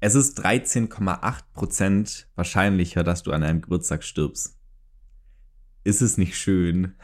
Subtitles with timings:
[0.00, 4.56] Es ist 13,8% wahrscheinlicher, dass du an einem Geburtstag stirbst.
[5.82, 6.94] Ist es nicht schön?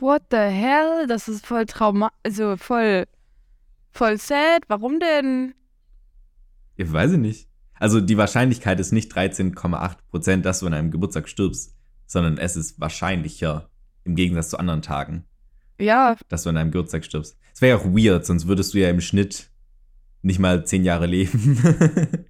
[0.00, 1.06] What the hell?
[1.06, 3.06] Das ist voll trauma, also voll,
[3.92, 4.62] voll sad.
[4.68, 5.54] Warum denn?
[6.74, 7.48] Ich weiß ich nicht.
[7.78, 11.76] Also die Wahrscheinlichkeit ist nicht 13,8%, dass du an einem Geburtstag stirbst,
[12.06, 13.70] sondern es ist wahrscheinlicher
[14.04, 15.24] im Gegensatz zu anderen Tagen,
[15.78, 17.36] Ja, dass du an einem Geburtstag stirbst.
[17.54, 19.50] Es wäre ja auch weird, sonst würdest du ja im Schnitt
[20.26, 21.56] nicht mal zehn Jahre leben.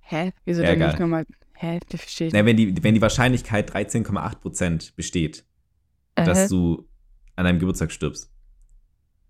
[0.00, 0.32] hä?
[0.44, 0.88] Wieso Ja, denn egal.
[0.88, 1.26] nicht nochmal?
[1.54, 1.80] Hä?
[1.88, 5.46] Das verstehe ich Na, wenn, die, wenn die Wahrscheinlichkeit 13,8% besteht,
[6.16, 6.28] nicht.
[6.28, 6.86] dass du
[7.36, 8.30] an einem Geburtstag stirbst,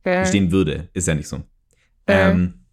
[0.03, 1.37] äh, bestehen würde, ist ja nicht so.
[2.07, 2.31] Äh.
[2.31, 2.65] Ähm,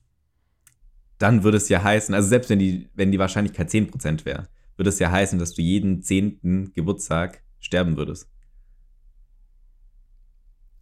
[1.19, 4.89] dann würde es ja heißen, also selbst wenn die, wenn die Wahrscheinlichkeit 10% wäre, würde
[4.89, 8.27] es ja heißen, dass du jeden zehnten Geburtstag sterben würdest.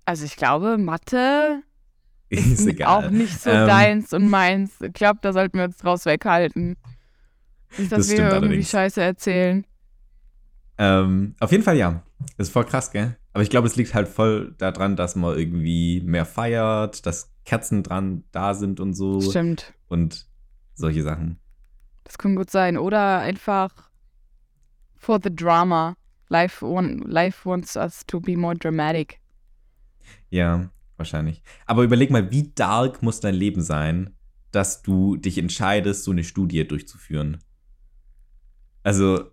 [0.06, 1.64] Also ich glaube, Mathe
[2.30, 2.88] Ist egal.
[3.06, 4.80] auch nicht so Ähm, deins und meins.
[4.82, 6.78] Ich glaube, da sollten wir uns draus weghalten.
[7.78, 8.70] Nicht, dass Das wir irgendwie allerdings.
[8.70, 9.66] Scheiße erzählen.
[10.78, 12.04] Ähm, auf jeden Fall ja.
[12.38, 13.16] Das ist voll krass, gell?
[13.34, 17.84] Aber ich glaube, es liegt halt voll daran, dass man irgendwie mehr feiert, dass Kerzen
[17.84, 19.22] dran da sind und so.
[19.22, 19.74] Stimmt.
[19.88, 20.28] Und
[20.76, 21.40] solche Sachen.
[22.04, 22.78] Das kann gut sein.
[22.78, 23.72] Oder einfach
[24.98, 25.96] for the drama.
[26.28, 29.20] Life, want, life wants us to be more dramatic.
[30.30, 30.70] Ja,
[31.00, 31.42] wahrscheinlich.
[31.66, 34.16] Aber überleg mal, wie dark muss dein Leben sein,
[34.52, 37.38] dass du dich entscheidest, so eine Studie durchzuführen.
[38.84, 39.32] Also,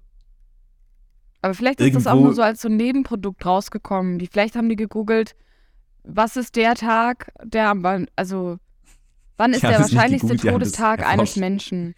[1.43, 4.19] Aber vielleicht ist das auch nur so als so ein Nebenprodukt rausgekommen.
[4.19, 5.37] Die, vielleicht haben die gegoogelt,
[6.03, 8.59] was ist der Tag, der am, wann- also
[9.37, 11.37] wann ist der wahrscheinlichste Todestag eines.
[11.37, 11.95] Menschen?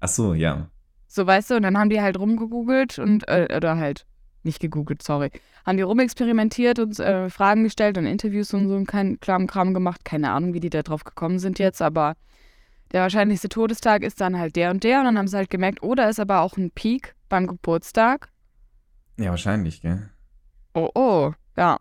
[0.00, 0.70] ach so, ja.
[1.06, 4.06] So, weißt du, und dann haben die halt rumgegoogelt und, äh, oder halt,
[4.42, 5.30] nicht gegoogelt, sorry,
[5.66, 9.74] haben die rumexperimentiert und äh, Fragen gestellt und Interviews und so und keinen klaren Kram
[9.74, 10.04] gemacht.
[10.04, 12.14] Keine Ahnung, wie die da drauf gekommen sind jetzt, aber
[12.92, 15.82] der wahrscheinlichste Todestag ist dann halt der und der und dann haben sie halt gemerkt,
[15.82, 18.28] oh, da ist aber auch ein Peak beim Geburtstag.
[19.18, 20.08] Ja, wahrscheinlich, gell?
[20.74, 21.78] Oh, oh, ja.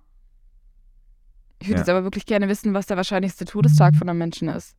[1.61, 1.79] Ich würde Ja.
[1.81, 4.75] jetzt aber wirklich gerne wissen, was der wahrscheinlichste Todestag von einem Menschen ist.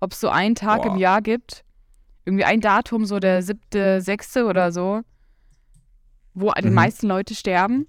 [0.00, 0.98] Ob es so einen Tag im Boah.
[1.00, 1.64] Jahr gibt,
[2.24, 5.02] irgendwie ein Datum, so der siebte, sechste oder so,
[6.34, 6.74] wo die Mhm.
[6.74, 7.86] meisten Leute sterben.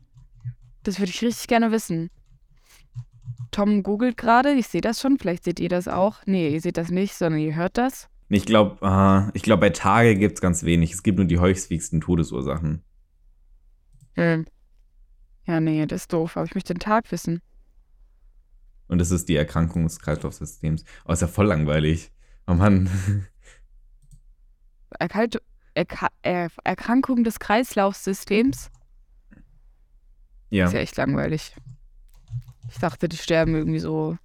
[0.84, 2.10] Das würde ich richtig gerne wissen.
[3.52, 6.22] Tom googelt gerade, ich sehe das schon, vielleicht seht ihr das auch.
[6.26, 8.08] Nee, ihr seht das nicht, sondern ihr hört das.
[8.30, 10.94] Ich glaube, ich glaube, bei Tage gibt es ganz wenig.
[10.94, 12.82] Es gibt nur die häufigsten Todesursachen.
[14.16, 14.46] Hm.
[15.46, 17.42] Ja, nee, das ist doof, aber ich möchte den Tag wissen.
[18.88, 20.86] Und das ist die Erkrankung des Kreislaufsystems.
[21.06, 22.12] Oh, ist ja voll langweilig.
[22.48, 22.90] Oh Mann.
[25.00, 25.42] Erkalt
[25.74, 28.70] Erka er Erkrankung des Kreislaufsystems.
[30.50, 30.66] Ja.
[30.66, 31.56] Ist ja echt langweilig.
[32.70, 34.18] Ich dachte, die sterben irgendwie so.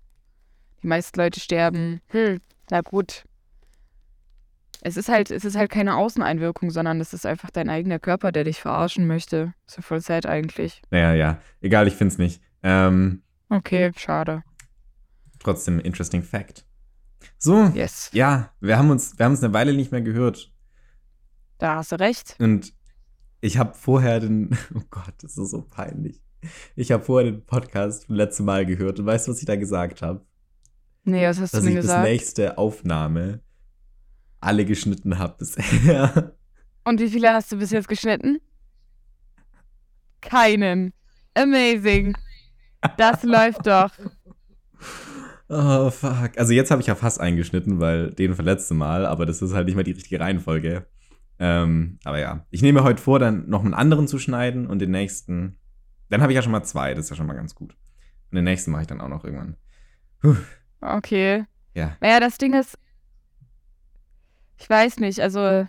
[0.83, 2.01] Die meisten Leute sterben.
[2.09, 2.41] Hm,
[2.71, 3.25] na gut.
[4.83, 8.31] Es ist halt, es ist halt keine Außeneinwirkung, sondern es ist einfach dein eigener Körper,
[8.31, 9.53] der dich verarschen möchte.
[9.67, 10.83] Ist ja voll sad eigentlich.
[10.91, 11.41] Naja, ja.
[11.61, 12.43] Egal, ich finde es nicht.
[12.63, 14.43] Ähm, Okay, schade.
[15.39, 16.65] trotzdem interesting fact.
[17.39, 18.11] So, Yes.
[18.13, 20.53] ja, wir haben uns, wir haben uns eine Weile nicht mehr gehört.
[21.59, 22.37] Da hast du recht.
[22.39, 22.72] Und
[23.41, 26.21] ich habe vorher den, oh Gott, das ist so peinlich.
[26.77, 29.56] Ich habe vorher den Podcast vom letzten Mal gehört und weißt du, was ich da
[29.56, 30.25] gesagt habe?
[31.05, 32.05] Nee, was hast Dass du ich mir bis gesagt?
[32.05, 33.41] nächste Aufnahme
[34.41, 36.34] alle geschnitten habe bisher.
[36.84, 38.39] Und wie viele hast du bis jetzt geschnitten?
[40.21, 40.93] Keinen.
[41.34, 42.16] Amazing.
[42.97, 43.91] Das läuft doch.
[45.49, 46.37] Oh, fuck.
[46.37, 49.66] Also jetzt habe ich ja fast eingeschnitten, weil den verletzte Mal, aber das ist halt
[49.66, 50.87] nicht mehr die richtige Reihenfolge.
[51.38, 54.78] Ähm, aber ja, ich nehme mir heute vor, dann noch einen anderen zu schneiden und
[54.78, 55.58] den nächsten.
[56.08, 57.76] Dann habe ich ja schon mal zwei, das ist ja schon mal ganz gut.
[58.30, 59.56] Und den nächsten mache ich dann auch noch irgendwann.
[60.80, 61.44] Okay.
[61.74, 61.97] Ja.
[62.00, 62.78] Naja, das Ding ist,
[64.58, 65.66] ich weiß nicht, also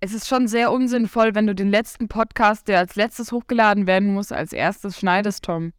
[0.00, 4.12] es ist schon sehr unsinnvoll, wenn du den letzten Podcast, der als letztes hochgeladen werden
[4.12, 5.72] muss, als erstes schneidest, Tom.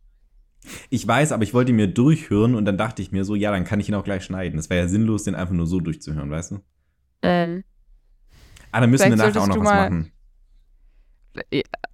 [0.90, 3.52] Ich weiß, aber ich wollte ihn mir durchhören und dann dachte ich mir so, ja,
[3.52, 4.58] dann kann ich ihn auch gleich schneiden.
[4.58, 6.60] Das wäre ja sinnlos, den einfach nur so durchzuhören, weißt du?
[7.24, 7.64] Ähm.
[8.72, 10.12] Ah, dann müssen wir Vielleicht nachher auch noch was mal machen.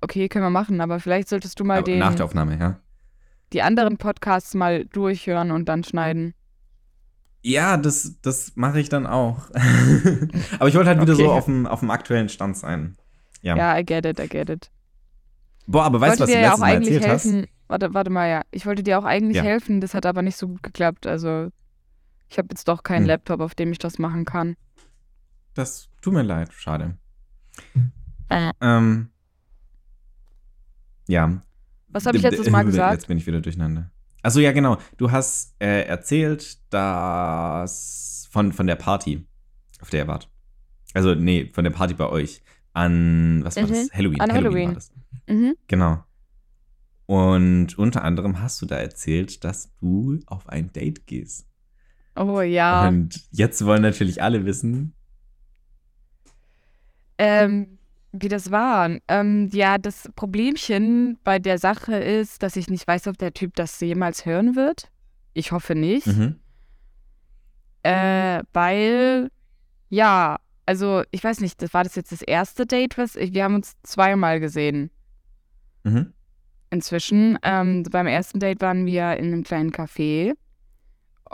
[0.02, 2.80] Okay, können wir machen, aber vielleicht solltest du mal Aber den, nach der Aufnahme, ja.
[3.54, 6.34] die anderen Podcasts mal durchhören und dann schneiden.
[7.44, 9.50] Ja, das, das mache ich dann auch.
[10.60, 11.38] aber ich wollte halt wieder so Okay.
[11.38, 12.98] auf dem, auf dem aktuellen Stand sein.
[13.42, 13.56] Ja.
[13.56, 14.72] Ja, I get it, I get it.
[15.68, 17.26] Boah, aber weißt du, was du ja letztes auch Mal eigentlich erzählt hast?
[17.26, 17.48] helfen.
[17.68, 18.42] Warte, warte mal, ja.
[18.52, 19.44] Ich wollte dir auch eigentlich Ja.
[19.44, 21.06] helfen, das hat aber nicht so gut geklappt.
[21.06, 21.50] Also,
[22.30, 23.08] ich habe jetzt doch keinen Hm.
[23.08, 24.56] Laptop, auf dem ich das machen kann.
[25.58, 26.98] Das tut mir leid, schade.
[28.30, 28.52] Äh.
[28.62, 29.10] Ähm,
[31.08, 31.42] ja.
[31.88, 32.94] Was habe ich letztes Mal gesagt?
[32.94, 33.90] Jetzt bin ich wieder durcheinander.
[34.22, 34.78] Also ja, genau.
[34.98, 39.26] Du hast äh, erzählt, dass von, von der Party,
[39.82, 40.30] auf der ihr wart.
[40.94, 42.42] Also, nee, von der Party bei euch.
[42.74, 43.70] An, was war Mhm.
[43.70, 43.92] das?
[43.94, 44.22] Halloween.
[44.22, 44.68] An Halloween.
[44.68, 44.92] war das.
[45.28, 45.56] Mhm.
[45.68, 46.04] Genau.
[47.08, 51.48] Und unter anderem hast du da erzählt, dass du auf ein Date gehst.
[52.16, 52.88] Oh ja.
[52.88, 54.94] Und jetzt wollen natürlich alle wissen.
[57.18, 57.78] Ähm,
[58.12, 58.90] wie das war.
[59.08, 63.56] Ähm, ja, das Problemchen bei der Sache ist, dass ich nicht weiß, ob der Typ
[63.56, 64.90] das jemals hören wird.
[65.34, 66.08] Ich hoffe nicht.
[66.08, 66.40] Mhm.
[67.84, 69.30] Äh, weil,
[69.90, 73.56] ja, also ich weiß nicht, das war das jetzt das erste Date, was wir haben
[73.56, 74.90] uns zweimal gesehen
[75.84, 76.12] Mhm.
[76.70, 77.38] inzwischen.
[77.44, 80.34] Ähm, beim ersten Date waren wir in einem kleinen Café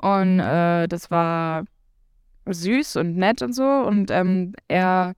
[0.02, 1.64] und äh, das war
[2.46, 5.14] süß und nett und so und ähm, er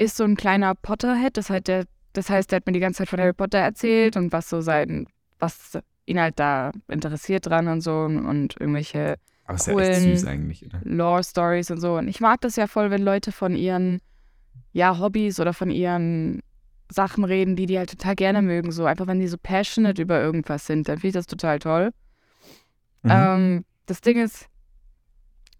[0.00, 2.98] ist so ein kleiner Potterhead, das, heißt, der, das heißt, der hat mir die ganze
[2.98, 5.06] Zeit von Harry Potter erzählt und was so sein,
[5.38, 10.16] was ihn halt da interessiert dran und so und, und irgendwelche Aber ja Coolen-
[10.66, 10.80] oder?
[10.84, 11.98] Lore-Stories und so.
[11.98, 14.00] Und ich mag das ja voll, wenn Leute von ihren,
[14.72, 16.40] ja, Hobbys oder von ihren
[16.90, 18.72] Sachen reden, die die halt total gerne mögen.
[18.72, 21.90] So einfach, wenn die so passionate über irgendwas sind, dann finde ich das total toll.
[23.02, 23.10] Mhm.
[23.10, 24.46] Ähm, das Ding ist,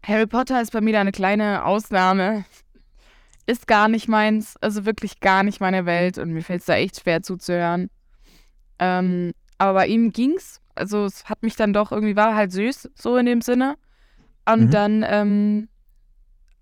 [0.03, 2.47] Harry Potter ist bei mir da eine kleine Ausnahme.
[3.51, 6.75] Ist gar nicht meins, also wirklich gar nicht meine Welt und mir fällt es da
[6.75, 7.91] echt schwer zuzuhören.
[8.79, 10.61] Ähm, aber bei ihm ging's.
[10.77, 13.75] Also es hat mich dann doch irgendwie, war halt süß, so in dem Sinne.
[14.49, 14.71] Und Mhm.
[14.71, 15.69] dann ähm,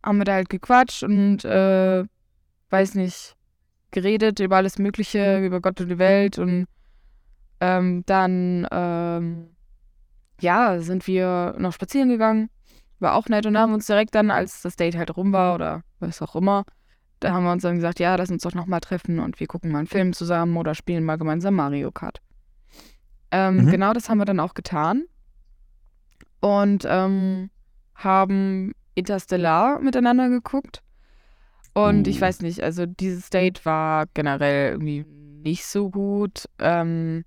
[0.02, 2.04] haben wir da halt gequatscht und äh,
[2.70, 3.36] weiß nicht,
[3.90, 6.66] geredet über alles Mögliche, über Gott und die Welt und
[7.60, 9.50] ähm, dann ähm,
[10.40, 12.48] ja, sind wir noch spazieren gegangen.
[12.98, 15.82] War auch nett und haben uns direkt dann, als das Date halt rum war oder
[16.00, 16.64] was auch immer,
[17.20, 19.70] da haben wir uns dann gesagt, ja, lass uns doch nochmal treffen und wir gucken
[19.72, 22.20] mal einen Film zusammen oder spielen mal gemeinsam Mario Kart.
[23.30, 23.70] Ähm, Mhm.
[23.70, 25.04] Genau das haben wir dann auch getan
[26.40, 27.50] und ähm,
[27.94, 30.82] haben Interstellar miteinander geguckt.
[31.74, 32.22] Und ich Uh.
[32.22, 36.48] weiß nicht, also dieses Date war generell irgendwie nicht so gut.
[36.58, 37.24] Ähm,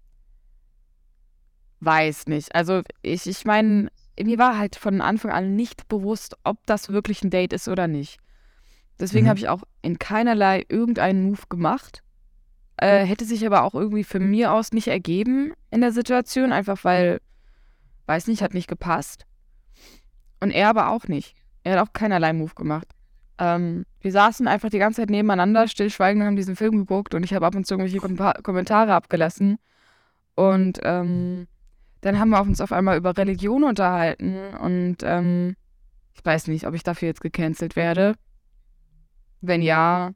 [1.80, 2.54] weiß nicht.
[2.56, 3.90] Also ich, ich meine,
[4.22, 7.88] mir war halt von Anfang an nicht bewusst, ob das wirklich ein Date ist oder
[7.88, 8.20] nicht.
[9.02, 9.30] Deswegen Mhm.
[9.30, 12.04] habe ich auch in keinerlei irgendeinen Move gemacht.
[12.78, 16.84] Äh, hätte sich aber auch irgendwie für mir aus nicht ergeben in der Situation, einfach
[16.84, 17.20] weil,
[18.06, 19.26] weiß nicht, hat nicht gepasst.
[20.40, 21.36] Und er aber auch nicht.
[21.64, 22.88] Er hat auch keinerlei Move gemacht.
[23.38, 27.24] Ähm, wir saßen einfach die ganze Zeit nebeneinander, stillschweigend und haben diesen Film geguckt und
[27.24, 29.58] ich habe ab und zu irgendwelche Kompa Kommentare abgelassen.
[30.36, 31.48] Und ähm,
[32.02, 35.56] dann haben wir uns auf einmal über Religion unterhalten und ähm,
[36.14, 38.16] ich weiß nicht, ob ich dafür jetzt gecancelt werde.
[39.42, 40.12] Wenn ja,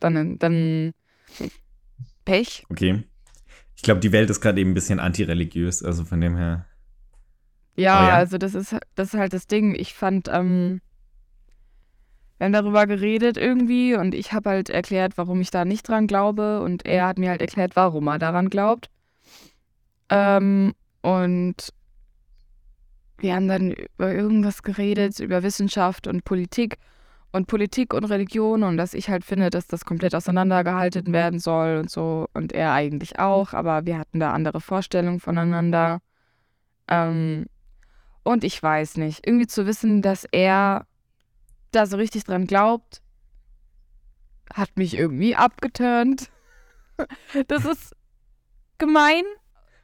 [0.00, 0.92] dann, dann
[2.24, 2.64] Pech.
[2.70, 3.04] Okay.
[3.76, 6.66] Ich glaube, die Welt ist gerade eben ein bisschen antireligiös, also von dem her.
[7.74, 8.14] Ja, ja.
[8.14, 9.74] also das ist, das ist halt das Ding.
[9.74, 10.80] Ich fand, ähm,
[12.38, 16.06] wir haben darüber geredet irgendwie und ich habe halt erklärt, warum ich da nicht dran
[16.06, 18.90] glaube und er hat mir halt erklärt, warum er daran glaubt.
[20.10, 21.72] Ähm, und
[23.18, 26.76] wir haben dann über irgendwas geredet, über Wissenschaft und Politik
[27.32, 31.78] und Politik und Religion und dass ich halt finde, dass das komplett auseinandergehalten werden soll
[31.78, 36.00] und so und er eigentlich auch, aber wir hatten da andere Vorstellungen voneinander.
[36.88, 37.46] Ähm,
[38.22, 40.86] und ich weiß nicht, irgendwie zu wissen, dass er
[41.72, 43.00] da so richtig dran glaubt,
[44.52, 46.30] hat mich irgendwie abgeturnt.
[47.48, 47.96] Das ist
[48.78, 49.24] gemein,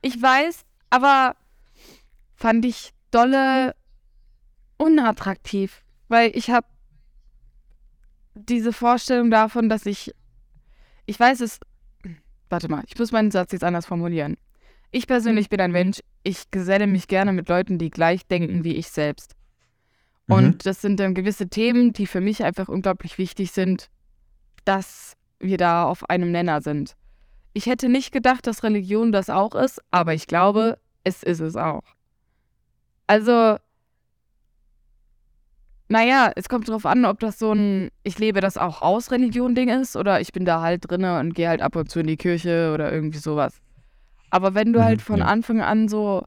[0.02, 1.34] ich weiß, aber
[2.37, 3.75] fand ich dolle
[4.76, 6.66] unattraktiv, weil ich habe
[8.38, 10.12] diese Vorstellung davon, dass ich,
[11.07, 11.61] ich weiß es,
[12.49, 14.37] warte mal, ich muss meinen Satz jetzt anders formulieren.
[14.90, 18.75] Ich persönlich bin ein Mensch, ich geselle mich gerne mit Leuten, die gleich denken wie
[18.75, 19.35] ich selbst.
[20.26, 20.35] Mhm.
[20.35, 23.90] Und das sind dann gewisse Themen, die für mich einfach unglaublich wichtig sind,
[24.64, 26.95] dass wir da auf einem Nenner sind.
[27.52, 31.57] Ich hätte nicht gedacht, dass Religion das auch ist, aber ich glaube, es ist es
[31.57, 31.83] auch.
[33.07, 33.57] Also,
[35.88, 39.68] naja, es kommt drauf an, ob das so ein Ich lebe das auch aus Religion-Ding
[39.71, 42.16] ist oder ich bin da halt drinne und gehe halt ab und zu in die
[42.16, 43.61] Kirche oder irgendwie sowas.
[44.30, 45.26] Aber wenn du Mhm, halt von ja.
[45.26, 46.25] Anfang an so,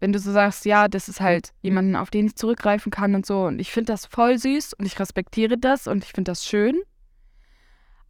[0.00, 3.26] wenn du so sagst, ja, das ist halt jemanden, auf den ich zurückgreifen kann und
[3.26, 6.44] so, und ich finde das voll süß und ich respektiere das und ich finde das
[6.44, 6.76] schön,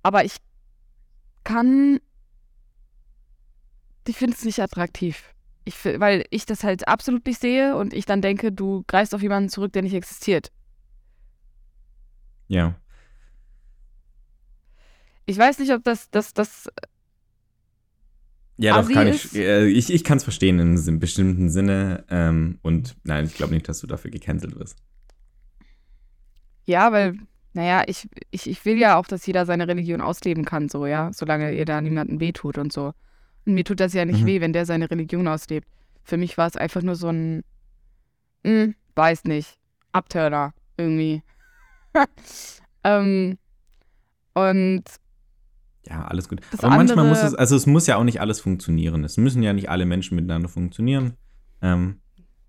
[0.03, 0.37] aber ich
[1.45, 2.01] kann,
[4.07, 5.35] ich finde es nicht attraktiv.
[5.69, 9.21] Ich, weil ich das halt absolut nicht sehe und ich dann denke, du greifst auf
[9.21, 10.51] jemanden zurück, der nicht existiert.
[12.47, 12.75] Ja.
[15.27, 16.71] Ich weiß nicht, ob das, das, das,
[18.57, 19.35] Ja, doch, kann ich.
[19.35, 22.07] Äh, ich ich kann es verstehen in einem bestimmten Sinne.
[22.09, 24.79] Ähm, und nein, ich glaube nicht, dass du dafür gecancelt wirst.
[26.65, 27.19] Ja, weil,
[27.53, 31.13] naja, ich, ich, ich will ja auch, dass jeder seine Religion ausleben kann, so, ja,
[31.13, 32.95] solange ihr da niemandem wehtut und so.
[33.49, 34.27] Und mir tut das ja nicht Mhm.
[34.27, 35.67] weh, wenn der seine Religion auslebt.
[36.05, 37.43] Für mich war es einfach nur so ein,
[38.45, 39.57] hm, weiß nicht,
[39.93, 41.23] Abturner irgendwie.
[42.85, 43.39] ähm,
[44.35, 44.83] und
[45.87, 46.41] Ja, alles gut.
[46.59, 49.03] Aber manchmal muss es, also es muss ja auch nicht alles funktionieren.
[49.05, 51.15] Es müssen ja nicht alle Menschen miteinander funktionieren.
[51.63, 52.03] Ähm,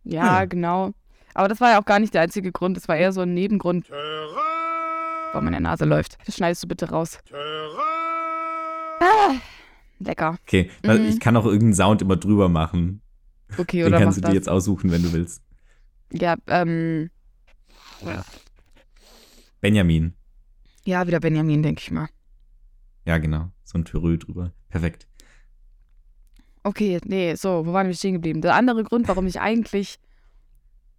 [0.03, 0.45] ja, Ja.
[0.45, 0.91] genau.
[1.33, 2.75] Aber das war ja auch gar nicht der einzige Grund.
[2.75, 6.17] Das war eher so ein Nebengrund, warum meine Nase läuft.
[6.25, 7.19] Das schneidest du bitte raus.
[8.99, 9.35] Ah,
[9.99, 10.37] lecker.
[10.43, 11.05] okay, Mhm.
[11.07, 13.01] ich kann auch irgendeinen Sound immer drüber machen.
[13.57, 14.31] Okay, Den oder mach kannst du das.
[14.31, 15.41] dir jetzt aussuchen, wenn du willst.
[16.11, 17.09] Ja, ähm,
[19.61, 20.13] Benjamin.
[20.85, 22.07] ja, wieder Benjamin, denke ich mal.
[23.05, 23.51] Ja, genau.
[23.63, 24.51] So ein Törö drüber.
[24.69, 25.07] Perfekt.
[26.63, 28.41] Okay, nee, so, wo waren wir stehen geblieben?
[28.41, 29.97] Der andere Grund, warum ich eigentlich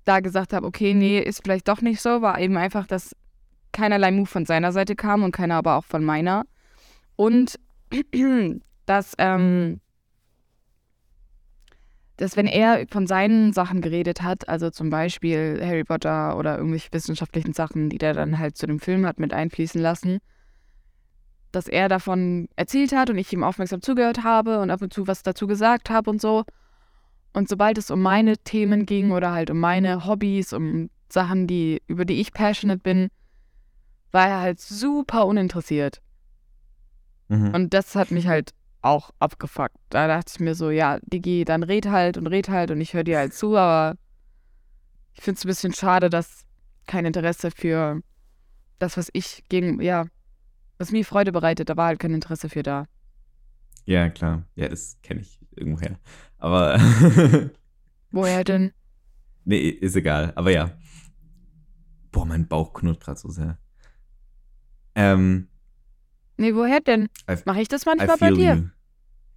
[0.04, 3.14] da gesagt habe, okay, nee, ist vielleicht doch nicht so, war eben einfach, dass
[3.72, 6.44] keinerlei Move von seiner Seite kam und keiner aber auch von meiner.
[7.16, 7.58] Und
[8.86, 9.80] dass, ähm,
[12.16, 16.92] dass wenn er von seinen Sachen geredet hat, also zum Beispiel Harry Potter oder irgendwelche
[16.92, 20.18] wissenschaftlichen Sachen, die der dann halt zu dem Film hat mit einfließen lassen,
[21.52, 25.06] dass er davon erzählt hat und ich ihm aufmerksam zugehört habe und ab und zu
[25.06, 26.44] was dazu gesagt habe und so.
[27.32, 31.82] Und sobald es um meine Themen ging oder halt um meine Hobbys, um Sachen, die,
[31.86, 33.08] über die ich passionate bin,
[34.12, 36.00] war er halt super uninteressiert.
[37.28, 37.54] Mhm.
[37.54, 38.50] Und das hat mich halt
[38.82, 39.76] auch abgefuckt.
[39.90, 42.94] Da dachte ich mir so, ja, Digi, dann red halt und red halt und ich
[42.94, 43.96] höre dir halt zu, aber
[45.14, 46.44] ich finde es ein bisschen schade, dass
[46.86, 48.00] kein Interesse für
[48.78, 50.06] das, was ich gegen, ja,
[50.78, 52.86] was mir Freude bereitet, da war halt kein Interesse für da.
[53.84, 54.44] Ja, klar.
[54.54, 55.98] Ja, das kenne ich irgendwoher.
[56.38, 56.78] Aber
[58.10, 58.72] Woher denn?
[59.44, 60.32] nee, ist egal.
[60.36, 60.72] Aber ja.
[62.12, 63.58] Boah, mein Bauch knurrt gerade so sehr.
[64.94, 65.48] Ähm,
[66.40, 67.08] Nee, woher denn?
[67.44, 68.54] Mache ich das manchmal bei dir?
[68.56, 68.64] you.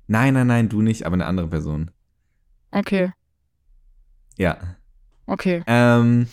[0.07, 1.91] Nein, nein, nein, du nicht, aber eine andere Person.
[2.72, 3.12] Okay,
[4.38, 4.57] Ja.
[5.27, 5.63] okay.
[5.67, 6.27] Ähm,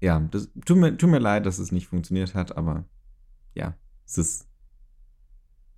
[0.00, 2.84] ja, das tut mir, tut mir leid, dass es nicht funktioniert hat, aber
[3.54, 3.74] ja,
[4.06, 4.46] es ist,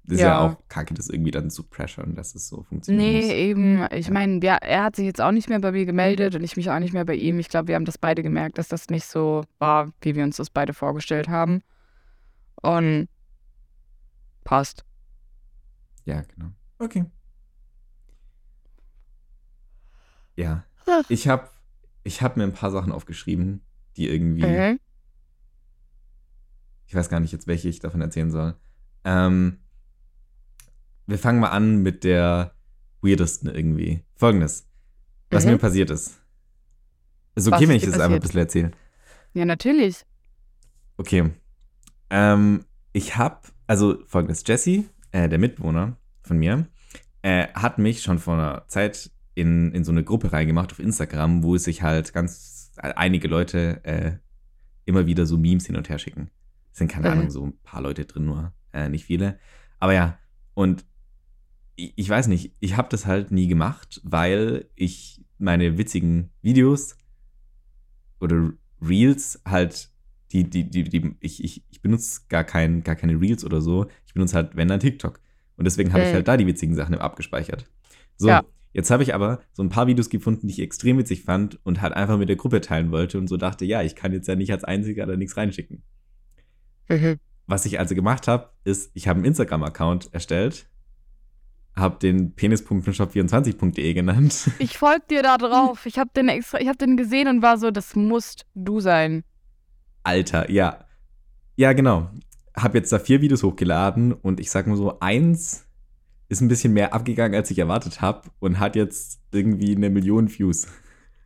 [0.05, 0.29] das ist ja.
[0.29, 0.41] Ja.
[0.41, 3.25] auch kacke, das irgendwie dann zu pressuren, dass es so funktioniert.
[3.25, 3.87] Nee, eben.
[3.93, 4.13] Ich Ja.
[4.13, 6.69] meine, ja, er hat sich jetzt auch nicht mehr bei mir gemeldet und ich mich
[6.71, 7.39] auch nicht mehr bei ihm.
[7.39, 10.37] Ich glaube, wir haben das beide gemerkt, dass das nicht so war, wie wir uns
[10.37, 11.63] das beide vorgestellt haben.
[12.61, 13.09] Und
[14.45, 14.85] passt.
[16.05, 16.51] Ja, genau.
[16.79, 17.05] Okay.
[20.37, 20.65] Ja.
[21.09, 21.49] Ich habe
[22.03, 23.63] ich hab mir ein paar Sachen aufgeschrieben,
[23.97, 24.81] die irgendwie, Mhm.
[26.87, 28.57] ich weiß gar nicht jetzt, welche ich davon erzählen soll.
[29.05, 29.59] Ähm,
[31.07, 32.55] wir fangen mal an mit der
[33.03, 34.03] weirdesten irgendwie.
[34.17, 34.67] Folgendes.
[35.31, 35.53] Was Mhm.
[35.53, 36.21] mir passiert ist.
[37.35, 38.71] Ist okay, Was wenn ich das einfach ein bisschen erzähle.
[39.35, 40.05] Ja, natürlich.
[40.97, 41.31] Okay.
[42.11, 46.67] Ähm, ich habe, also folgendes, Jesse, äh, der Mitbewohner von mir,
[47.23, 51.45] äh, hat mich schon vor einer Zeit in, in so eine Gruppe reingemacht auf Instagram,
[51.45, 54.13] wo es sich halt ganz äh, einige Leute äh,
[54.87, 56.31] immer wieder so Memes hin und her schicken.
[56.73, 57.13] Es sind keine Mhm.
[57.13, 59.39] Ahnung, so ein paar Leute drin nur, äh, nicht viele.
[59.79, 60.19] Aber ja,
[60.55, 60.85] und
[61.77, 66.97] ich, ich weiß nicht, ich habe das halt nie gemacht, weil ich meine witzigen Videos
[68.19, 68.51] oder
[68.83, 69.90] Reels halt,
[70.33, 73.87] die, die, die, die ich, ich, ich benutze gar, kein, gar keine Reels oder so.
[74.07, 75.21] Ich benutze halt, wenn dann TikTok.
[75.57, 77.67] Und deswegen habe ich halt da die witzigen Sachen abgespeichert.
[78.17, 78.45] So, Ja.
[78.73, 81.81] jetzt habe ich aber so ein paar Videos gefunden, die ich extrem witzig fand und
[81.83, 84.37] halt einfach mit der Gruppe teilen wollte und so dachte, ja, ich kann jetzt ja
[84.37, 85.83] nicht als Einziger da nichts reinschicken.
[86.89, 87.19] Mhm.
[87.47, 90.69] Was ich also gemacht habe, ist, ich habe einen Instagram-Account erstellt,
[91.75, 94.51] habe den penispumpenshop24.de genannt.
[94.59, 95.87] Ich folge dir da drauf.
[95.87, 99.25] Ich habe den extra, ich habe den gesehen und war so, das musst du sein.
[100.11, 100.85] Alter, ja.
[101.57, 102.11] Ja, genau.
[102.57, 105.67] Hab jetzt da vier Videos hochgeladen und ich sag mal so, eins
[106.29, 110.29] ist ein bisschen mehr abgegangen, als ich erwartet habe und hat jetzt irgendwie eine Million
[110.29, 110.67] Views.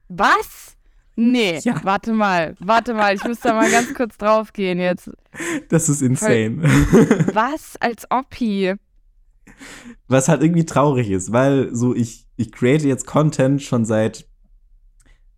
[0.09, 0.77] Was?
[1.17, 1.81] Nee, Ja.
[1.85, 5.11] warte mal, warte mal, ich muss da mal ganz kurz drauf gehen jetzt.
[5.71, 6.63] Das ist insane.
[7.33, 7.77] Was?
[7.81, 8.75] Als Oppi?
[10.09, 14.27] Was halt irgendwie traurig ist, weil so ich, ich create jetzt Content schon seit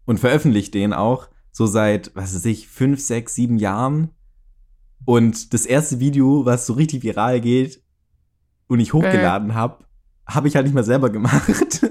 [0.04, 4.10] und veröffentliche den auch so seit, was weiß ich, fünf, sechs, sieben Jahren.
[5.06, 7.82] Und das erste Video, was so richtig viral geht
[8.66, 9.82] und ich hochgeladen habe,
[10.26, 11.80] habe ich halt nicht mehr selber gemacht.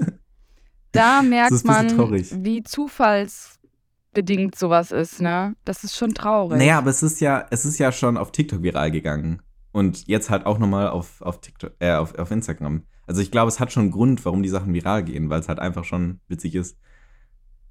[0.92, 2.32] Da merkt man, traurig.
[2.38, 5.54] wie zufallsbedingt sowas ist, ne?
[5.66, 6.56] Das ist schon traurig.
[6.56, 9.42] Naja, aber es ist ja, es ist ja schon auf TikTok viral gegangen.
[9.72, 12.84] Und jetzt halt auch nochmal auf, auf TikTok, äh, auf, auf Instagram.
[13.06, 15.48] Also ich glaube, es hat schon einen Grund, warum die Sachen viral gehen, weil es
[15.48, 16.78] halt einfach schon witzig ist.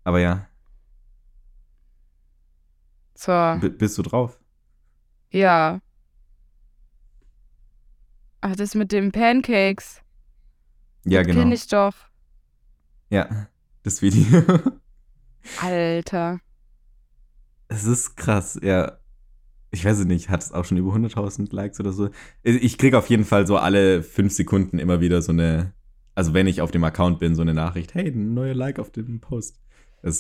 [0.04, 0.46] Aber ja.
[3.16, 3.32] So.
[3.60, 4.40] B bist du drauf?
[5.32, 5.82] Ja.
[8.42, 10.02] Ach, das mit den Pancakes.
[11.06, 11.40] Ja, das genau.
[11.42, 11.96] Kenn ich doch.
[13.10, 13.48] Ja,
[13.84, 14.44] das Video.
[15.62, 16.40] Alter.
[17.68, 18.98] Es ist krass, ja.
[19.72, 22.10] Ich weiß es nicht, hat es auch schon über 100.000 Likes oder so?
[22.44, 25.74] Ich kriege auf jeden Fall so alle fünf Sekunden immer wieder so eine,
[26.14, 28.92] also wenn ich auf dem Account bin, so eine Nachricht, hey, ein neuer Like auf
[28.92, 29.60] dem Post.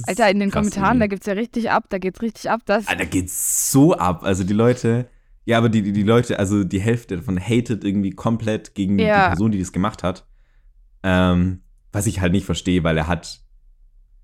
[0.08, 1.00] Alter, in den Kommentaren, irgendwie.
[1.00, 2.62] da geht's ja richtig ab, da geht's richtig ab.
[2.66, 4.24] Das Alter, da geht's so ab.
[4.24, 5.08] Also die Leute,
[5.46, 9.26] ja, aber die, die, die Leute, also die Hälfte davon hatet irgendwie komplett gegen Ja.
[9.26, 10.26] die Person, die das gemacht hat.
[11.04, 11.62] Ähm,
[11.92, 13.42] was ich halt nicht verstehe, weil er hat.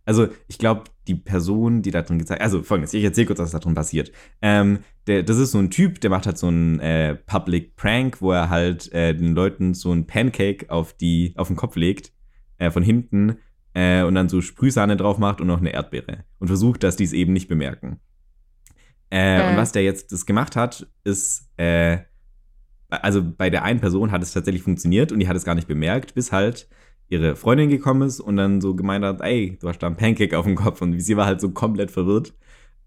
[0.04, 3.52] Also, ich glaube, die Person, die da drin gezeigt also folgendes, ich erzähle kurz, was
[3.52, 4.12] da drin passiert.
[4.42, 8.20] Ähm, der, das ist so ein Typ, der macht halt so einen äh, Public Prank,
[8.20, 12.12] wo er halt äh, den Leuten so ein Pancake auf, die, auf den Kopf legt,
[12.58, 13.38] äh, von hinten,
[13.74, 16.26] äh, und dann so Sprühsahne drauf macht und noch eine Erdbeere.
[16.40, 18.00] Und versucht, dass die es eben nicht bemerken.
[19.10, 19.50] Äh.
[19.50, 22.00] Und was der jetzt das gemacht hat, ist, äh,
[22.90, 25.68] also bei der einen Person hat es tatsächlich funktioniert und die hat es gar nicht
[25.68, 26.68] bemerkt, bis halt
[27.08, 30.38] ihre Freundin gekommen ist und dann so gemeint hat, ey, du hast da ein Pancake
[30.38, 32.34] auf dem Kopf und sie war halt so komplett verwirrt,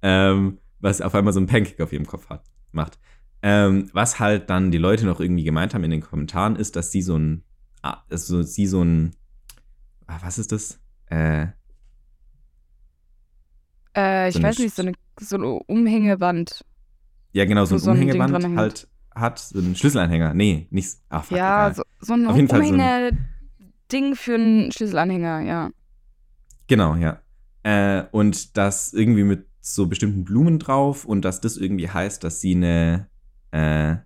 [0.02, 2.98] ähm, was auf einmal so ein Pancake auf ihrem Kopf hat, macht.
[3.42, 6.90] Ähm, was halt dann die Leute noch irgendwie gemeint haben in den Kommentaren, ist, dass
[6.90, 7.42] sie so ein,
[7.82, 9.14] ah, also sie so ein,
[10.06, 10.80] ah, was ist das?
[11.10, 11.46] Äh,
[13.96, 16.64] äh, ich so weiß nicht, so eine, so eine Umhängewand.
[17.32, 18.58] ja genau, so ein so ein Umhängeband hängt.
[18.58, 20.34] halt hat, so einen Schlüsselanhänger.
[20.34, 21.74] Nee, nicht, ah, fuck, ja, egal.
[21.74, 25.70] so, so ein ein- Umhänge-Ding für einen Schlüsselanhänger, ja.
[26.66, 27.20] Genau, ja.
[27.62, 32.40] Äh, und das irgendwie mit so bestimmten Blumen drauf und dass das irgendwie heißt, dass
[32.40, 33.08] sie eine,
[33.52, 33.96] äh,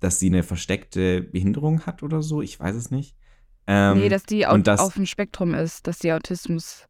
[0.00, 2.40] dass sie eine versteckte Behinderung hat oder so.
[2.42, 3.16] Ich weiß es nicht.
[3.66, 6.86] Ähm, nee, dass die au das- auf dem Spektrum ist, dass die Autismus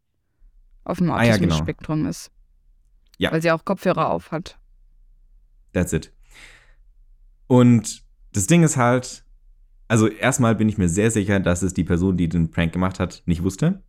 [0.84, 1.54] auf dem Ah, ja, genau.
[1.54, 2.30] Autismus-Spektrum ist.
[3.18, 3.32] Ja.
[3.32, 4.58] Weil sie auch Kopfhörer auf hat.
[5.72, 6.12] That's it.
[7.46, 9.24] Und das Ding ist halt,
[9.88, 13.00] also erstmal bin ich mir sehr sicher, dass es die Person, die den Prank gemacht
[13.00, 13.82] hat, nicht wusste.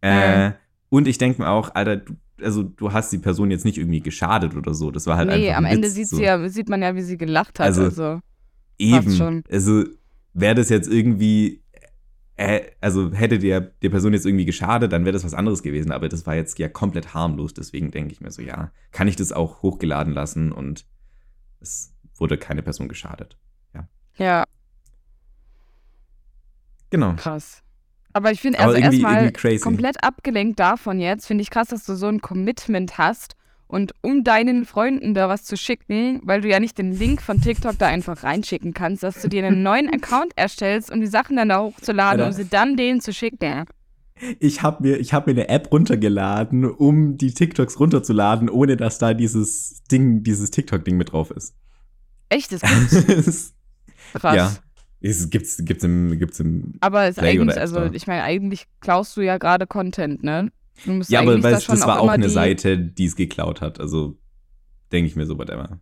[0.00, 0.52] Äh,
[0.90, 4.00] und ich denke mir auch, Alter, du, also du hast die Person jetzt nicht irgendwie
[4.00, 4.90] geschadet oder so.
[4.90, 6.16] Das war halt nee, einfach am ein Ende Witz, sieht, so.
[6.16, 7.66] sie ja, sieht man ja, wie sie gelacht hat.
[7.66, 8.20] Also- Also,
[8.76, 9.44] Eben.
[9.50, 9.84] Also
[10.32, 11.62] wäre das jetzt irgendwie,
[12.36, 15.92] äh, also hätte der, der Person jetzt irgendwie geschadet, dann wäre das was anderes gewesen.
[15.92, 17.54] Aber das war jetzt ja komplett harmlos.
[17.54, 20.86] Deswegen denke ich mir so, ja, kann ich das auch hochgeladen lassen und
[21.60, 23.36] es wurde keine Person geschadet.
[24.16, 24.44] ja,
[26.90, 27.14] Genau.
[27.14, 27.62] krass.
[28.12, 32.06] Aber ich finde, also erstmal komplett abgelenkt davon jetzt, finde ich krass, dass du so
[32.06, 33.34] ein Commitment hast
[33.66, 37.40] und um deinen Freunden da was zu schicken, weil du ja nicht den Link von
[37.40, 41.36] TikTok da einfach reinschicken kannst, dass du dir einen neuen Account erstellst, um die Sachen
[41.36, 42.26] dann da hochzuladen, Alter.
[42.26, 43.64] um sie dann denen zu schicken.
[44.38, 48.98] Ich habe mir, ich hab mir eine App runtergeladen, um die TikToks runterzuladen, ohne dass
[48.98, 51.54] da dieses Ding, dieses TikTok-Ding mit drauf ist.
[52.28, 52.60] Echt, das
[53.06, 53.54] gibt's
[54.14, 54.36] krass.
[54.36, 54.52] ja.
[55.00, 59.14] Es gibt's, gibt's im, gibt's im Aber es Play eigentlich, also ich meine, eigentlich klaust
[59.16, 60.50] du ja gerade Content, ne?
[61.08, 63.80] Ja, aber weil da das war auch auch eine Seite, die es geklaut hat.
[63.80, 64.18] Also
[64.92, 65.80] denke ich mir so, whatever.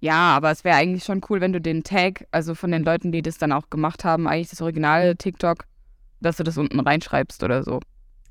[0.00, 3.10] Ja, aber es wäre eigentlich schon cool, wenn du den Tag, also von den Leuten,
[3.12, 5.64] die das dann auch gemacht haben, eigentlich das originale TikTok,
[6.20, 7.80] dass du das unten reinschreibst oder so.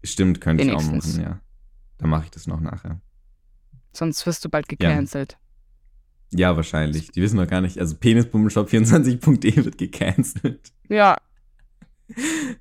[0.04, 1.39] Stimmt, könnte ich auch machen, ja.
[1.98, 3.02] Dann mache ich das noch nachher.
[3.91, 5.38] Sonst wirst du bald gecancelt.
[6.32, 7.12] Ja, wahrscheinlich.
[7.12, 7.78] Die wissen noch gar nicht.
[7.80, 10.72] Also penisbummenshop24.de wird gecancelt.
[10.89, 11.17] Ja,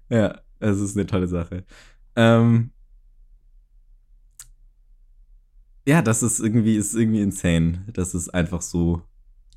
[0.08, 1.64] Ja, das ist eine tolle Sache.
[2.16, 2.71] Ähm,
[5.86, 9.02] ja, das ist irgendwie, ist irgendwie insane, dass es einfach so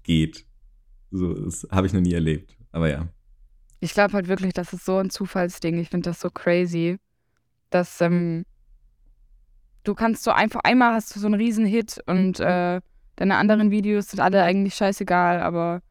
[0.03, 0.45] geht.
[1.11, 2.57] So, das habe ich noch nie erlebt.
[2.71, 3.07] Aber ja.
[3.79, 5.77] ich glaube halt wirklich, das ist so ein Zufallsding.
[5.77, 6.97] Ich finde das so crazy,
[7.69, 8.45] dass ähm,
[9.83, 12.81] du kannst so einfach, einmal hast du so einen riesen Hit und äh,
[13.15, 15.81] deine anderen Videos sind alle eigentlich scheißegal, aber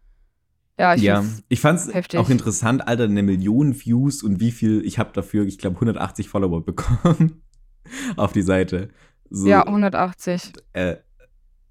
[0.79, 4.85] ja, ich ja, ich fand es auch interessant, Alter, eine Million Views und wie viel,
[4.85, 7.43] ich habe dafür, ich glaube, 180 Follower bekommen
[8.17, 8.89] auf die Seite.
[9.31, 10.53] So, ja, 180.
[10.73, 10.97] Äh,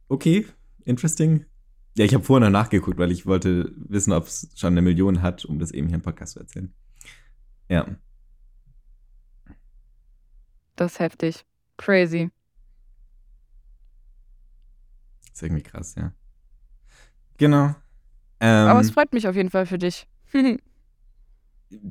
[0.10, 0.46] okay,
[0.86, 1.46] interesting.
[1.96, 5.22] Ja, ich habe vorher noch nachgeguckt, weil ich wollte wissen, ob es schon eine Million
[5.22, 6.74] hat, um das eben hier im Podcast zu erzählen.
[7.70, 7.88] Ja.
[10.76, 11.46] Das ist heftig.
[11.78, 12.32] Crazy.
[15.32, 16.14] Ist irgendwie krass, ja.
[17.38, 17.76] Genau.
[18.40, 20.08] Ähm, Aber es freut mich auf jeden Fall für dich.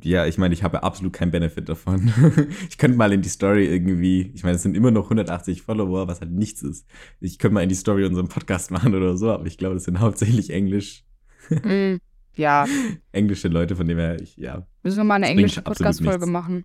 [0.03, 2.12] ja, ich meine, ich habe absolut keinen Benefit davon.
[2.68, 6.09] ich könnte mal in die Story irgendwie, ich meine, es sind immer noch 180 Follower,
[6.09, 6.87] was halt nichts ist.
[7.21, 9.85] Ich könnte mal in die Story unseren Podcast machen oder so, aber ich glaube, es
[9.85, 11.05] sind hauptsächlich Englisch.
[11.51, 11.97] Mm.
[12.35, 12.66] Ja.
[13.12, 14.66] Englische Leute, von dem her, ich, ja.
[14.83, 16.64] Müssen wir mal eine Das englische Podcast-Folge machen.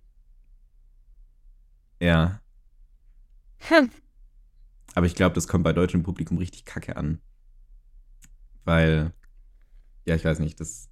[2.00, 2.40] Ja.
[3.68, 3.90] Hm.
[4.94, 7.20] Aber ich glaube, das kommt bei deutschem Publikum richtig kacke an.
[8.64, 9.12] Weil,
[10.06, 10.87] ja, ich weiß nicht, das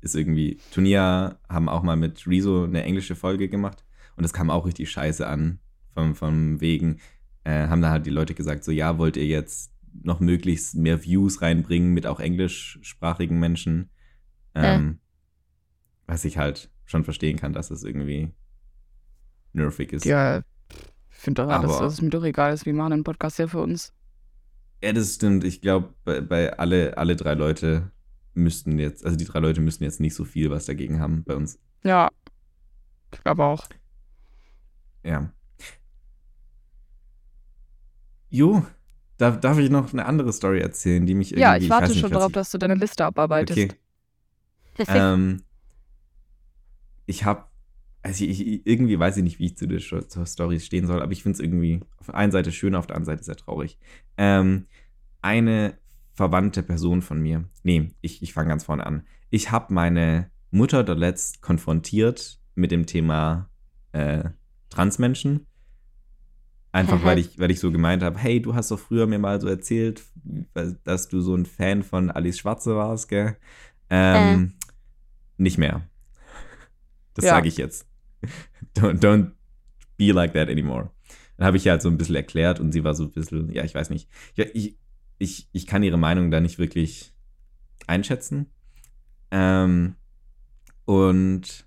[0.00, 0.58] ist irgendwie.
[0.72, 3.84] Turnier haben auch mal mit Rezo eine englische Folge gemacht
[4.16, 5.60] und das kam auch richtig scheiße an.
[5.92, 7.00] Vom, vom Wegen,
[7.42, 11.02] äh, haben da halt die Leute gesagt, so, ja, wollt ihr jetzt noch möglichst mehr
[11.04, 13.90] Views reinbringen mit auch englischsprachigen Menschen?
[14.54, 15.00] Ähm,
[16.06, 18.32] Was ich halt schon verstehen kann, dass es irgendwie
[19.52, 20.04] nervig ist.
[20.04, 22.66] Ja, ich finde doch alles, Aber- dass es mir doch egal ist.
[22.66, 23.92] Wir machen einen Podcast ja für uns.
[24.82, 25.44] Ja, das stimmt.
[25.44, 27.90] Ich glaube, bei, bei alle, alle drei Leute
[28.40, 31.36] müssten jetzt, also die drei Leute müssten jetzt nicht so viel was dagegen haben bei
[31.36, 31.58] uns.
[31.84, 32.10] Ja.
[33.12, 33.66] Ich glaube auch.
[35.04, 35.32] Ja.
[38.28, 38.64] Jo,
[39.18, 41.42] darf, darf ich noch eine andere Story erzählen, die mich irgendwie.
[41.42, 43.58] Ja, ich warte nicht, schon darauf, ich- dass du deine Liste abarbeitest.
[43.58, 43.74] Okay.
[44.88, 45.42] ähm,
[47.06, 47.44] ich habe,
[48.02, 51.02] also ich, ich, irgendwie weiß ich nicht, wie ich zu der zur Story stehen soll,
[51.02, 53.36] aber ich finde es irgendwie auf der einen Seite schön, auf der anderen Seite sehr
[53.36, 53.78] traurig.
[54.16, 54.66] Ähm,
[55.22, 55.76] eine
[56.20, 59.06] verwandte Person von mir, nee, ich, ich fange ganz vorne an.
[59.30, 63.48] Ich habe meine Mutter da letzt konfrontiert mit dem Thema
[63.92, 64.28] äh,
[64.68, 65.46] Transmenschen.
[66.72, 69.40] Einfach weil ich, weil ich so gemeint habe, hey, du hast doch früher mir mal
[69.40, 70.02] so erzählt,
[70.84, 73.38] dass du so ein Fan von Alice Schwarze warst, gell?
[73.88, 74.52] Ähm,
[75.38, 75.88] Nicht mehr.
[77.14, 77.36] Das Ja.
[77.36, 77.86] sage ich jetzt.
[78.76, 79.30] Don't, don't
[79.96, 80.90] be like that anymore.
[81.38, 83.50] Dann habe ich ja halt so ein bisschen erklärt und sie war so ein bisschen,
[83.50, 84.10] ja, ich weiß nicht.
[84.36, 84.76] Ja, ich,
[85.20, 87.12] ich, ich kann ihre Meinung da nicht wirklich
[87.86, 88.46] einschätzen.
[89.30, 89.94] Ähm,
[90.86, 91.66] und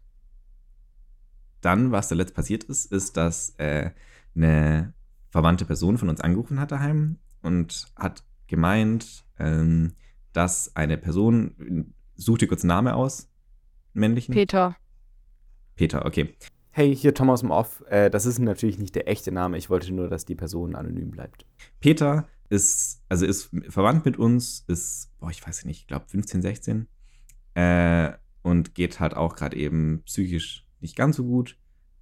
[1.61, 3.91] dann, was da letzt passiert ist, ist, dass äh,
[4.35, 4.93] eine
[5.29, 9.93] verwandte Person von uns angerufen hat daheim und hat gemeint, ähm,
[10.33, 13.29] dass eine Person, such dir kurz einen Namen aus,
[13.93, 14.33] einen männlichen?
[14.33, 14.75] Peter.
[15.75, 16.35] Peter, okay.
[16.71, 17.83] Hey, hier Thomas im Off.
[17.87, 19.59] Äh, das ist natürlich nicht der echte Name.
[19.59, 21.45] Ich wollte nur, dass die Person anonym bleibt.
[21.79, 26.41] Peter ist, also ist verwandt mit uns, ist, boah, ich weiß nicht, ich glaube 15,
[26.41, 26.87] 16.
[27.55, 31.57] Äh, und geht halt auch gerade eben psychisch nicht ganz so gut.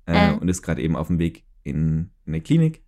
[0.05, 0.33] Äh, Äh.
[0.37, 2.83] Und ist gerade eben auf dem Weg in, in eine Klinik.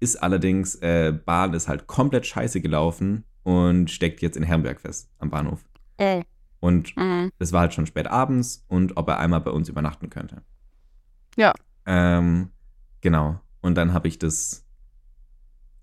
[0.00, 5.10] Ist allerdings, äh, Bahn ist halt komplett scheiße gelaufen und steckt jetzt in Herrenberg fest
[5.18, 5.64] am Bahnhof.
[5.96, 6.22] Äh.
[6.60, 7.32] Und Mhm.
[7.38, 10.42] es war halt schon spät abends und ob er einmal bei uns übernachten könnte.
[11.36, 11.52] Ja.
[11.86, 12.50] Ähm,
[13.00, 13.40] genau.
[13.60, 14.66] Und dann habe ich das,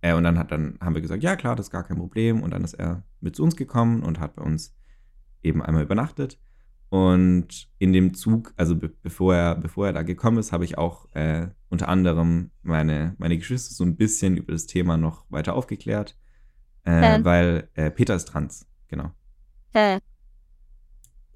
[0.05, 2.43] äh, und dann hat dann haben wir gesagt, ja klar, das ist gar kein Problem.
[2.43, 4.75] Und dann ist er mit zu uns gekommen und hat bei uns
[5.41, 6.39] eben einmal übernachtet.
[6.89, 10.77] Und in dem Zug, also be bevor er, bevor er da gekommen ist, habe ich
[10.77, 15.55] auch äh, unter anderem meine, meine Geschwister so ein bisschen über das Thema noch weiter
[15.55, 16.15] aufgeklärt.
[16.83, 17.25] Äh, Ähm.
[17.25, 19.11] Weil äh, Peter ist trans, genau
[19.73, 19.99] Äh.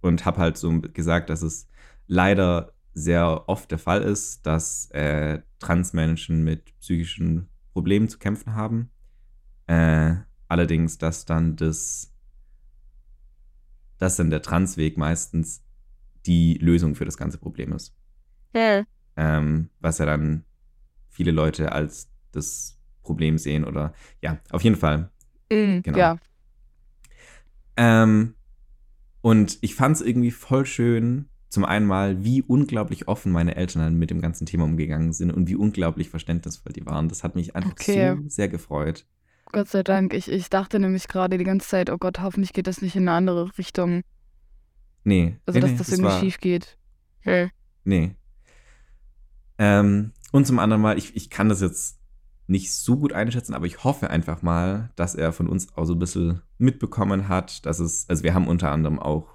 [0.02, 1.68] und habe halt so gesagt, dass es
[2.06, 7.50] leider sehr oft der Fall ist, dass äh, Transmenschen mit psychischen
[7.80, 8.92] Problemen zu kämpfen haben.
[9.68, 10.16] Äh,
[10.48, 12.14] allerdings, dass dann das,
[13.98, 15.64] dass dann der Transweg meistens
[16.26, 17.96] die Lösung für das ganze Problem ist.
[18.54, 18.84] Äh.
[19.16, 20.44] Ähm, was ja dann
[21.08, 25.10] viele Leute als das Problem sehen oder ja, auf jeden Fall
[25.52, 25.82] Mhm.
[25.84, 25.98] Genau.
[25.98, 26.18] Ja.
[27.78, 28.36] Ähm,
[29.22, 33.82] und ich fand es irgendwie voll schön, zum einen mal, wie unglaublich offen meine Eltern
[33.82, 37.10] dann mit dem ganzen Thema umgegangen sind und wie unglaublich verständnisvoll die waren.
[37.10, 38.16] Das hat mich einfach Okay.
[38.16, 39.06] so sehr gefreut.
[39.52, 40.14] Gott sei Dank.
[40.14, 43.04] Ich, ich dachte nämlich gerade die ganze Zeit, oh Gott, hoffentlich geht das nicht in
[43.10, 44.04] eine andere Richtung.
[45.04, 45.38] Nee.
[45.48, 46.78] Also, nee, dass nee, das irgendwie war- schief geht.
[47.24, 47.48] Äh.
[47.84, 48.16] Nee.
[49.58, 52.00] Ähm, und zum anderen mal, ich, ich kann das jetzt
[52.48, 55.94] nicht so gut einschätzen, aber ich hoffe einfach mal, dass er von uns auch so
[55.94, 59.28] ein bisschen mitbekommen hat, dass es, also wir haben unter anderem auch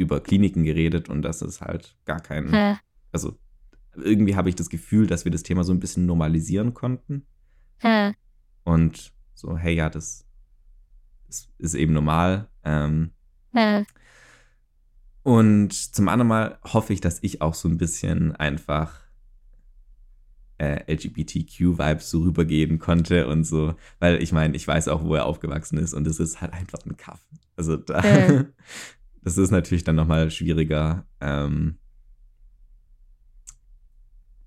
[0.00, 2.76] über Kliniken geredet und dass es halt gar kein, Äh.
[3.12, 3.38] also
[3.94, 7.26] irgendwie habe ich das Gefühl, dass wir das Thema so ein bisschen normalisieren konnten
[7.82, 8.12] Äh.
[8.64, 10.26] und so, hey, ja, das,
[11.26, 12.48] das ist eben normal.
[12.64, 13.10] Ähm,
[13.54, 13.84] Äh.
[15.22, 19.00] und zum anderen Mal hoffe ich, dass ich auch so ein bisschen einfach
[20.58, 25.24] äh, LGBTQ-Vibes so rübergeben konnte und so, weil ich meine, ich weiß auch, wo er
[25.26, 27.20] aufgewachsen ist und es ist halt einfach ein Kaff.
[27.56, 28.44] Also da, Äh.
[29.22, 31.06] das ist natürlich dann nochmal schwieriger.
[31.20, 31.78] Ähm,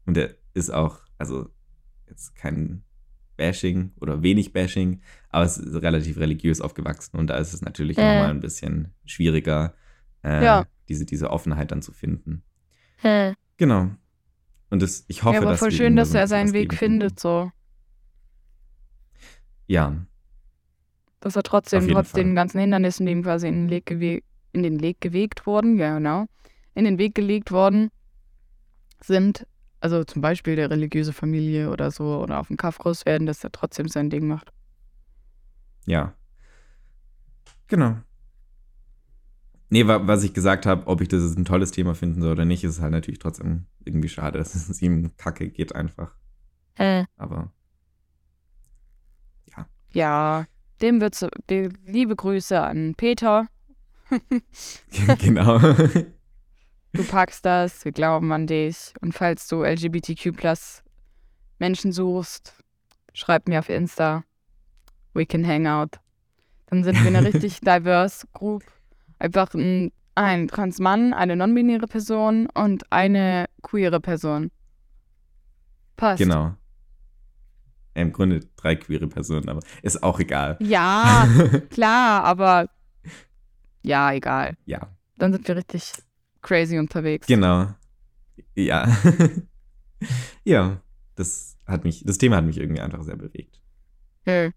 [0.06, 1.50] und er ist auch, also
[2.08, 2.84] jetzt kein
[3.38, 7.98] Bashing oder wenig Bashing, aber es ist relativ religiös aufgewachsen und da ist es natürlich
[7.98, 8.02] Äh.
[8.02, 9.74] nochmal ein bisschen schwieriger,
[10.24, 10.66] äh, Ja.
[10.90, 12.44] diese, diese Offenheit dann zu finden.
[13.02, 13.34] Äh.
[13.58, 13.90] Genau.
[14.70, 17.20] Und das, ich hoffe, Ja, aber dass voll schön, dass so er seinen Weg findet,
[17.20, 17.52] so.
[19.68, 20.06] Ja,
[21.20, 22.24] Dass er trotzdem, trotz Fall.
[22.24, 25.98] den ganzen Hindernissen, die ihm quasi in den Weg, in den Weg gewegt worden, ja
[25.98, 26.26] genau,
[26.74, 27.90] in den Weg gelegt worden
[29.02, 29.46] sind,
[29.82, 33.44] also zum Beispiel der religiöse Familie oder so, oder auf dem Kaff groß werden, dass
[33.44, 34.54] er trotzdem sein Ding macht.
[35.86, 36.14] Ja.
[37.68, 37.98] Genau.
[39.70, 42.46] Nee, wa was ich gesagt habe, ob ich das ein tolles Thema finden soll oder
[42.46, 46.16] nicht, ist halt natürlich trotzdem irgendwie schade, dass es ihm kacke geht einfach.
[46.76, 47.06] Äh.
[47.18, 47.52] Aber
[49.94, 50.46] Ja,
[50.82, 51.26] dem wird's,
[51.86, 53.48] liebe Grüße an Peter.
[55.20, 55.60] genau.
[56.94, 58.94] Du packst das, wir glauben an dich.
[59.02, 60.34] Und falls du LGBTQ
[61.60, 62.54] Menschen suchst,
[63.14, 64.24] schreib mir auf Insta.
[65.14, 66.00] We can hang out.
[66.68, 68.64] Dann sind wir eine richtig diverse Group.
[69.20, 74.52] Einfach ein, ein Transmann, eine non-binäre Person und eine queere Person.
[75.96, 76.20] Passt.
[76.20, 76.56] genau.
[77.96, 80.58] Im Grunde drei queere Personen, aber ist auch egal.
[80.60, 81.28] Ja,
[81.70, 82.68] klar, aber
[83.84, 84.58] ja, egal.
[84.66, 85.92] ja, Dann sind wir richtig
[86.42, 87.28] crazy unterwegs.
[87.28, 87.74] genau.
[88.56, 88.88] Ja.
[90.44, 90.82] ja,
[91.16, 93.62] das hat mich, das Thema hat mich irgendwie einfach sehr bewegt.
[94.26, 94.52] Hey.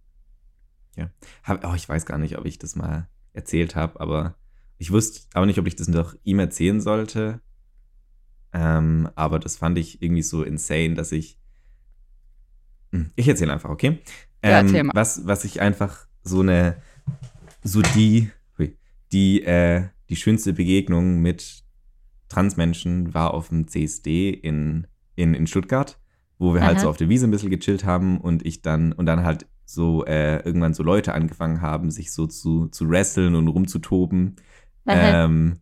[1.42, 4.34] Hab, oh, ich weiß gar nicht, ob ich das mal erzählt habe, aber
[4.78, 7.40] ich wusste auch nicht, ob ich das noch ihm erzählen sollte.
[8.52, 11.38] Ähm, aber das fand ich irgendwie so insane, dass ich.
[12.92, 14.00] Hm, Ich erzähle einfach, okay?
[14.42, 14.92] Ja, Ähm, mal.
[14.94, 16.80] was, was ich einfach so eine,
[17.62, 18.30] so die,
[19.12, 21.64] die, äh, die schönste Begegnung mit
[22.28, 25.98] Transmenschen war auf dem CSD in, in, in Stuttgart,
[26.38, 26.82] wo wir halt Aha.
[26.82, 30.04] so auf der Wiese ein bisschen gechillt haben und ich dann, und dann halt so
[30.04, 34.36] äh, irgendwann so Leute angefangen haben, sich so zu, zu wresteln und rumzutoben.
[34.86, 35.58] Ähm,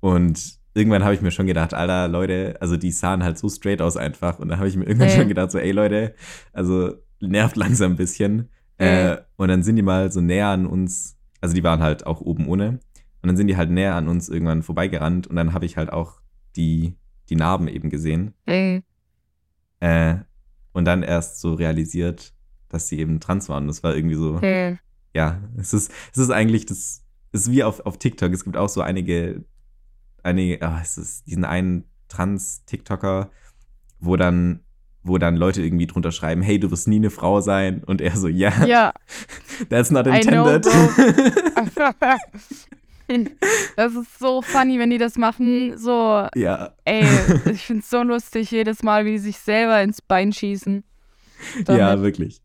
[0.00, 3.82] und irgendwann habe ich mir schon gedacht, Alter, Leute, also die sahen halt so straight
[3.82, 4.38] aus einfach.
[4.38, 5.16] Und dann habe ich mir irgendwann Ey.
[5.16, 6.14] schon gedacht, so, ey Leute,
[6.52, 8.48] also nervt langsam ein bisschen.
[8.78, 12.22] Äh, und dann sind die mal so näher an uns, also die waren halt auch
[12.22, 12.80] oben ohne.
[13.20, 15.92] Und dann sind die halt näher an uns irgendwann vorbeigerannt und dann habe ich halt
[15.92, 16.22] auch
[16.56, 16.94] die,
[17.28, 18.32] die Narben eben gesehen.
[18.46, 18.82] Hey.
[19.80, 20.16] Äh,
[20.72, 22.32] und dann erst so realisiert,
[22.70, 23.66] dass sie eben trans waren.
[23.66, 24.78] Das war irgendwie so, Hey.
[25.14, 27.02] ja, es ist, es ist eigentlich, das
[27.32, 28.32] es ist wie auf, auf TikTok.
[28.32, 29.44] Es gibt auch so einige,
[30.22, 33.30] einige, ah, es ist diesen einen Trans-TikToker,
[33.98, 34.60] wo dann,
[35.04, 37.82] wo dann Leute irgendwie drunter schreiben, hey, du wirst nie eine Frau sein.
[37.84, 38.92] Und er so, ja, Ja.
[39.68, 40.66] that's not know, intended.
[43.76, 45.76] das ist so funny, wenn die das machen.
[45.76, 47.06] So, ja, ey,
[47.50, 50.84] ich find's so lustig jedes Mal, wie die sich selber ins Bein schießen.
[51.64, 51.80] Damit.
[51.80, 52.40] ja, wirklich.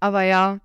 [0.00, 0.58] Aber ja,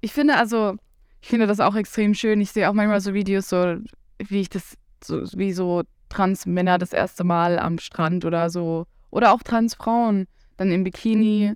[0.00, 0.76] ich finde also,
[1.20, 2.40] ich finde das auch extrem schön.
[2.40, 3.76] Ich sehe auch manchmal so Videos, so
[4.18, 9.32] wie ich das, so, wie so Trans-Männer das erste Mal am Strand oder so, oder
[9.32, 10.26] auch Trans-Frauen
[10.58, 11.52] dann im Bikini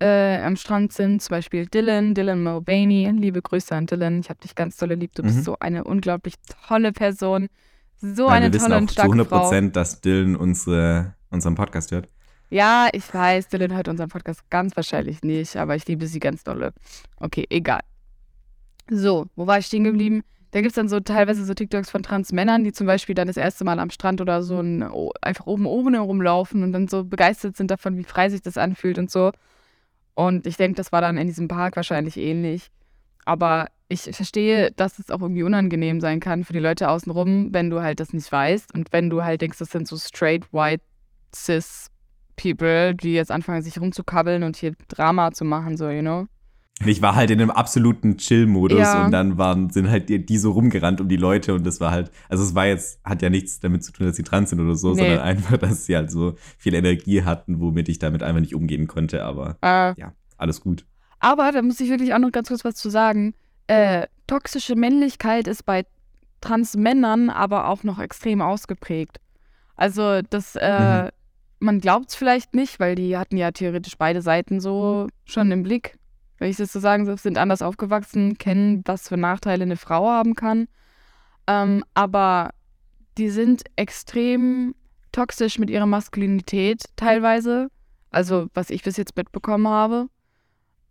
[0.00, 1.20] äh, am Strand sind.
[1.20, 3.10] Zum Beispiel Dylan, Dylan Mulvaney.
[3.16, 4.20] Liebe Grüße an Dylan.
[4.20, 5.14] Ich habe dich ganz dolle lieb.
[5.14, 5.26] Du Mhm.
[5.26, 6.34] bist so eine unglaublich
[6.68, 7.48] tolle Person.
[8.00, 9.70] So Ja, eine wir wissen tolle auch und zu starke 100 Frau.
[9.72, 12.08] Dass Dylan unsere, unseren Podcast hört.
[12.48, 16.42] Ja, ich weiß, Dylan hört unseren Podcast ganz wahrscheinlich nicht, aber ich liebe sie ganz
[16.44, 16.72] dolle.
[17.16, 17.80] Okay, egal.
[18.88, 20.22] So, wo war ich stehen geblieben?
[20.52, 23.36] Da gibt es dann so teilweise so TikToks von Transmännern, die zum Beispiel dann das
[23.36, 27.04] erste Mal am Strand oder so ein, o- einfach oben oben herumlaufen und dann so
[27.04, 29.30] begeistert sind davon, wie frei sich das anfühlt und so.
[30.14, 32.70] Und ich denke, das war dann in diesem Park wahrscheinlich ähnlich.
[33.24, 37.70] Aber ich verstehe, dass es auch irgendwie unangenehm sein kann für die Leute außenrum, wenn
[37.70, 40.82] du halt das nicht weißt und wenn du halt denkst, das sind so straight white
[41.34, 41.90] cis
[42.36, 46.26] people, die jetzt anfangen, sich rumzukabbeln und hier Drama zu machen, so, you know?
[46.86, 49.04] Ich war halt in einem absoluten Chill-Modus Ja.
[49.04, 51.90] und dann waren, sind halt die, die so rumgerannt um die Leute und das war
[51.90, 54.60] halt, also es war jetzt, hat ja nichts damit zu tun, dass sie trans sind
[54.60, 55.00] oder so, Nee.
[55.00, 58.86] sondern einfach, dass sie halt so viel Energie hatten, womit ich damit einfach nicht umgehen
[58.86, 60.86] konnte, aber Äh, ja, alles gut.
[61.18, 63.34] aber da muss ich wirklich auch noch ganz kurz was zu sagen.
[63.66, 65.84] Äh, toxische Männlichkeit ist bei
[66.40, 69.20] Transmännern aber auch noch extrem ausgeprägt.
[69.76, 71.08] Also das, äh, Mhm.
[71.60, 75.62] man glaubt es vielleicht nicht, weil die hatten ja theoretisch beide Seiten so schon im
[75.62, 75.96] Blick.
[76.40, 80.08] Wenn ich das so sagen soll, sind anders aufgewachsen, kennen, was für Nachteile eine Frau
[80.08, 80.68] haben kann.
[81.46, 82.50] Ähm, aber
[83.18, 84.74] die sind extrem
[85.12, 87.68] toxisch mit ihrer Maskulinität teilweise.
[88.10, 90.08] Also, was ich bis jetzt mitbekommen habe.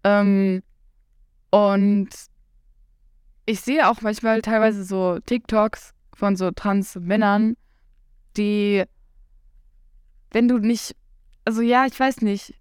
[0.04, 0.62] Ähm,
[1.50, 2.10] und
[3.48, 7.58] ich sehe auch manchmal teilweise so TikToks von so Trans-Männern,
[8.38, 8.84] die,
[10.30, 10.96] wenn du nicht,
[11.44, 12.54] also ja, ich weiß nicht,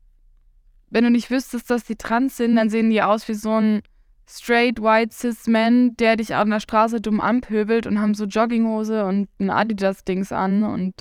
[0.90, 3.82] wenn du nicht wüsstest, dass die trans sind, dann sehen die aus wie so ein
[4.26, 9.04] straight white cis man, der dich an der Straße dumm anpöbelt und haben so Jogginghose
[9.04, 10.94] und ein Adidas-Dings an und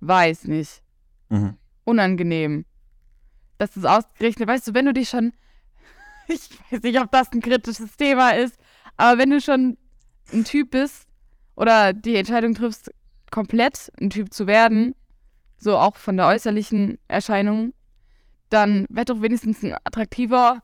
[0.00, 0.82] weiß nicht
[1.30, 1.56] Mhm.
[1.84, 2.64] unangenehm.
[3.58, 5.32] Das ist ausgerechnet, weißt du, wenn du dich schon,
[6.28, 8.56] ich weiß nicht, ob das ein kritisches Thema ist,
[8.96, 9.76] aber wenn du schon
[10.32, 11.08] ein Typ bist,
[11.56, 12.92] oder die Entscheidung triffst,
[13.30, 14.94] komplett ein Typ zu werden,
[15.58, 17.72] so auch von der äußerlichen Erscheinung,
[18.54, 20.62] dann werd doch wenigstens ein attraktiver,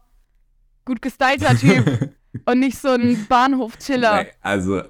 [0.84, 2.14] gut gestylter Typ
[2.46, 4.26] und nicht so ein Bahnhof-Chiller.
[4.40, 4.82] Also,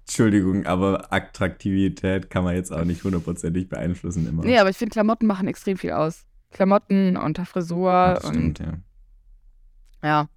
[0.00, 4.44] Entschuldigung, aber Attraktivität kann man jetzt auch nicht hundertprozentig beeinflussen immer.
[4.44, 6.26] Nee, aber ich finde, Klamotten machen extrem viel aus.
[6.50, 10.08] Klamotten und der Frisur das und stimmt, ja.
[10.08, 10.28] ja.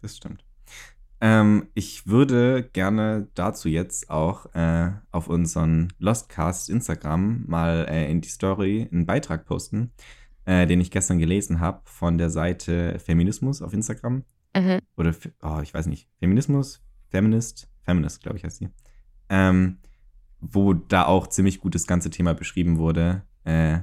[0.00, 0.44] Das stimmt.
[1.20, 8.20] Ähm, ich würde gerne dazu jetzt auch äh, auf unseren Lostcast Instagram mal äh, in
[8.20, 9.92] die Story einen Beitrag posten,
[10.44, 14.22] äh, den ich gestern gelesen habe von der Seite Feminismus auf Instagram.
[14.56, 14.78] Mhm.
[14.96, 18.68] Oder, oh, ich weiß nicht, Feminismus, Feminist, Feminist, glaube ich, heißt die.
[19.28, 19.78] Ähm,
[20.40, 23.22] wo da auch ziemlich gut das ganze Thema beschrieben wurde.
[23.44, 23.80] Äh,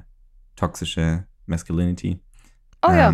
[0.55, 2.21] toxische Masculinity.
[2.81, 3.11] Oh ja.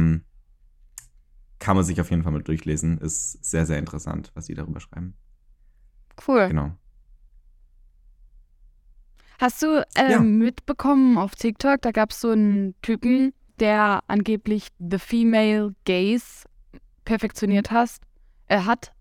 [1.62, 2.98] Kann man sich auf jeden Fall mal durchlesen.
[2.98, 5.14] Ist sehr, sehr interessant, was sie darüber schreiben.
[6.28, 6.48] Cool.
[6.48, 6.72] Genau.
[9.40, 10.20] Hast du ähm, Ja.
[10.20, 16.48] mitbekommen auf TikTok, da gab es so einen Typen, der angeblich The Female Gaze
[17.06, 18.04] perfektioniert hast,
[18.48, 18.92] äh, hat.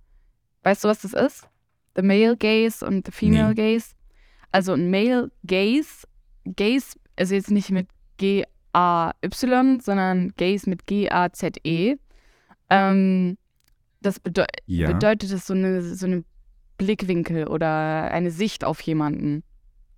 [0.63, 1.49] Weißt du, was das ist?
[1.97, 3.95] The Male Gaze und The Female Gaze.
[4.53, 6.07] Also ein Male Gaze,
[6.45, 11.97] Gaze, also jetzt nicht mit G-A-Y, sondern Gaze mit G-A-Z-E.
[12.71, 13.37] Ähm,
[14.01, 14.93] das bedeu Ja.
[14.93, 16.25] bedeutet es so eine, so eine
[16.79, 19.43] Blickwinkel oder eine Sicht auf jemanden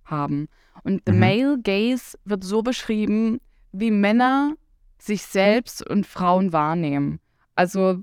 [0.05, 0.47] haben.
[0.83, 1.19] Und the Mhm.
[1.19, 3.39] male gaze wird so beschrieben,
[3.71, 4.55] wie Männer
[4.99, 7.19] sich selbst und Frauen wahrnehmen.
[7.55, 8.01] Also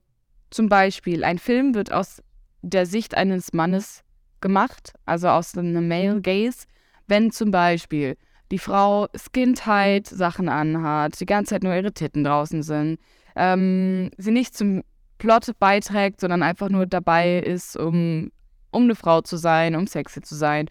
[0.50, 2.22] zum Beispiel, ein Film wird aus
[2.62, 4.02] der Sicht eines Mannes
[4.40, 6.66] gemacht, also aus einem male gaze,
[7.06, 8.16] wenn zum Beispiel
[8.50, 12.98] die Frau Skin tight Sachen anhat, die ganze Zeit nur ihre Titten draußen sind,
[13.40, 14.82] ähm, sie nicht zum
[15.16, 18.30] Plot beiträgt, sondern einfach nur dabei ist, um,
[18.70, 20.68] um eine Frau zu sein, um sexy zu sein.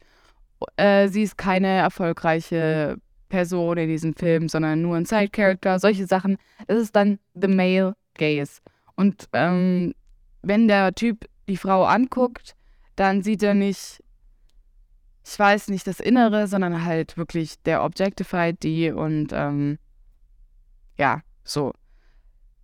[0.78, 6.38] Äh, sie ist keine erfolgreiche Person in diesem Film, sondern nur ein Side-Character, solche Sachen.
[6.68, 8.62] Das ist dann the male gaze.
[8.96, 9.94] Und ähm,
[10.44, 12.56] wenn der Typ die Frau anguckt,
[12.96, 14.04] dann sieht er nicht,
[15.26, 19.80] ich weiß nicht, das Innere, sondern halt wirklich, der objectified die und ähm,
[20.98, 21.74] ja, so.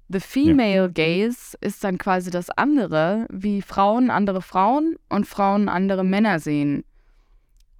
[0.07, 6.03] The female gaze ist dann quasi das andere, wie Frauen andere Frauen und Frauen andere
[6.03, 6.83] Männer sehen.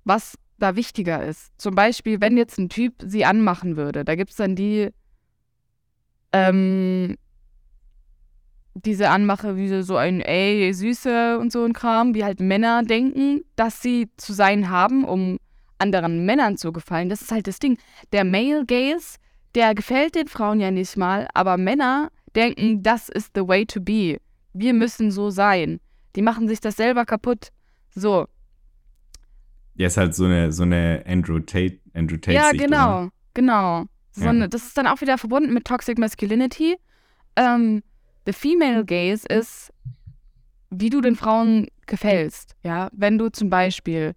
[0.05, 1.51] Was da wichtiger ist.
[1.59, 4.89] Zum Beispiel, wenn jetzt ein Typ sie anmachen würde, da gibt es dann die,
[6.31, 7.15] ähm,
[8.73, 13.41] diese Anmache wie so ein ey, Süße und so ein Kram, wie halt Männer denken,
[13.55, 15.37] dass sie zu sein haben, um
[15.77, 17.09] anderen Männern zu gefallen.
[17.09, 17.77] Das ist halt das Ding.
[18.11, 19.17] Der Male Gaze,
[19.55, 23.79] der gefällt den Frauen ja nicht mal, aber Männer denken, das ist the way to
[23.81, 24.19] be.
[24.53, 25.79] Wir müssen so sein.
[26.15, 27.49] Die machen sich das selber kaputt.
[27.93, 28.27] So.
[29.75, 33.11] Ja, ist halt so eine, so eine Andrew Tate, Andrew Tate Ja, genau, oder?
[33.33, 33.85] genau.
[34.13, 34.29] So Ja.
[34.29, 36.77] eine, das ist dann auch wieder verbunden mit Toxic Masculinity.
[37.35, 37.83] Ähm,
[38.25, 39.73] the female gaze ist,
[40.69, 42.55] wie du den Frauen gefällst.
[42.63, 44.15] Ja, wenn du zum Beispiel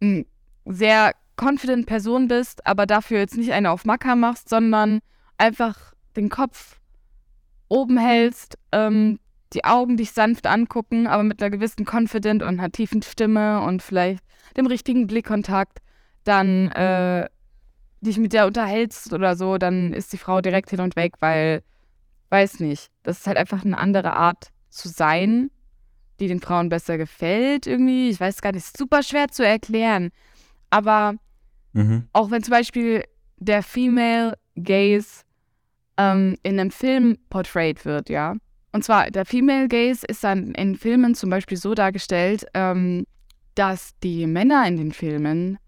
[0.00, 0.26] eine
[0.66, 4.98] sehr confident Person bist, aber dafür jetzt nicht eine auf Macker machst, sondern
[5.38, 6.79] einfach den Kopf
[7.70, 9.18] oben hältst, ähm,
[9.54, 13.82] die Augen dich sanft angucken, aber mit einer gewissen confident und einer tiefen Stimme und
[13.82, 14.22] vielleicht
[14.56, 15.78] dem richtigen Blickkontakt,
[16.24, 17.28] dann äh,
[18.00, 21.62] dich mit der unterhältst oder so, dann ist die Frau direkt hin und weg, weil,
[22.28, 25.50] weiß nicht, das ist halt einfach eine andere Art zu sein,
[26.18, 28.10] die den Frauen besser gefällt irgendwie.
[28.10, 30.10] Ich weiß gar nicht, ist super schwer zu erklären.
[30.70, 31.14] Aber
[31.72, 32.08] Mhm.
[32.12, 33.04] auch wenn zum Beispiel
[33.36, 35.22] der Female Gaze
[35.96, 38.34] ähm, in einem Film portrayed wird, ja.
[38.72, 43.04] Und zwar, der Female Gaze ist dann in Filmen zum Beispiel so dargestellt, ähm,
[43.54, 45.58] dass die Männer in den Filmen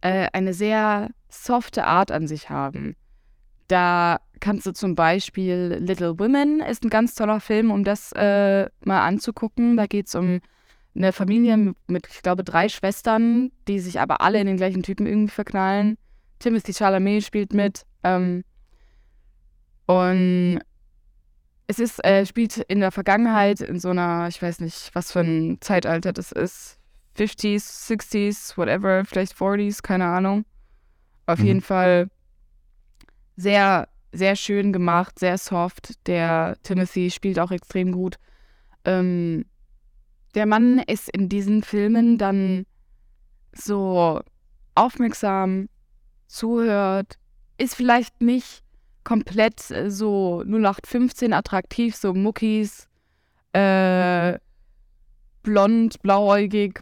[0.00, 2.96] äh, eine sehr softe Art an sich haben.
[3.68, 8.68] Da kannst du zum Beispiel Little Women ist ein ganz toller Film, um das äh,
[8.84, 9.76] mal anzugucken.
[9.76, 10.40] Da geht es um
[10.94, 15.06] eine Familie mit, ich glaube, drei Schwestern, die sich aber alle in den gleichen Typen
[15.06, 15.98] irgendwie verknallen.
[16.38, 17.84] Timothy Chalamet spielt mit.
[18.02, 18.44] Ähm,
[19.86, 20.60] und
[21.68, 25.20] es ist, äh, spielt in der Vergangenheit in so einer, ich weiß nicht, was für
[25.20, 26.78] ein Zeitalter das ist.
[27.16, 30.44] 50s, 60s, whatever, vielleicht 40s, keine Ahnung.
[31.26, 31.46] Auf Mhm.
[31.46, 32.08] jeden Fall
[33.36, 36.06] sehr, sehr schön gemacht, sehr soft.
[36.06, 38.16] Der Timothy spielt auch extrem gut.
[38.84, 39.46] Ähm,
[40.34, 42.66] der Mann ist in diesen Filmen dann
[43.52, 44.20] so
[44.74, 45.68] aufmerksam,
[46.26, 47.18] zuhört,
[47.58, 48.62] ist vielleicht nicht
[49.06, 52.88] komplett äh, so 0815 attraktiv, so Muckis,
[53.52, 54.38] äh,
[55.42, 56.80] blond, blauäugig,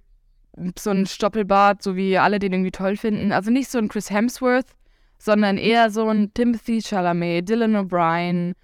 [0.79, 3.31] so ein Stoppelbart, so wie alle den irgendwie toll finden.
[3.31, 4.75] Also nicht so ein Chris Hemsworth,
[5.19, 8.55] sondern eher so ein Timothy Chalamet, Dylan O'Brien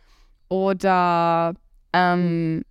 [0.49, 1.55] oder
[1.93, 2.63] ähm,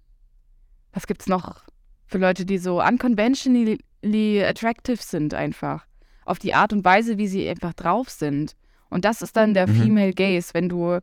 [0.93, 1.63] was gibt's noch
[2.07, 5.85] für Leute, die so unconventionally attractive sind einfach.
[6.25, 8.55] Auf die Art und Weise, wie sie einfach drauf sind.
[8.89, 9.75] Und das ist dann der Mhm.
[9.75, 10.99] Female Gaze, wenn du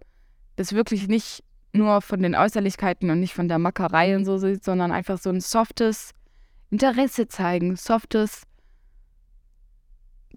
[0.56, 4.64] das wirklich nicht nur von den Äußerlichkeiten und nicht von der Mackerei und so siehst,
[4.64, 6.12] sondern einfach so ein softes
[6.70, 8.42] Interesse zeigen, softes,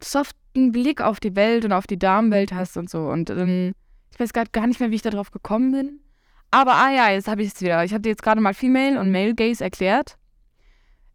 [0.02, 3.08] soften Blick auf die Welt und auf die Damenwelt hast und so.
[3.08, 3.74] Und ähm,
[4.12, 6.00] ich weiß gerade gar nicht mehr, wie ich darauf gekommen bin.
[6.52, 7.84] Aber ah ja, jetzt habe ich es wieder.
[7.84, 10.18] Ich habe dir jetzt gerade mal Female und Male Gaze erklärt.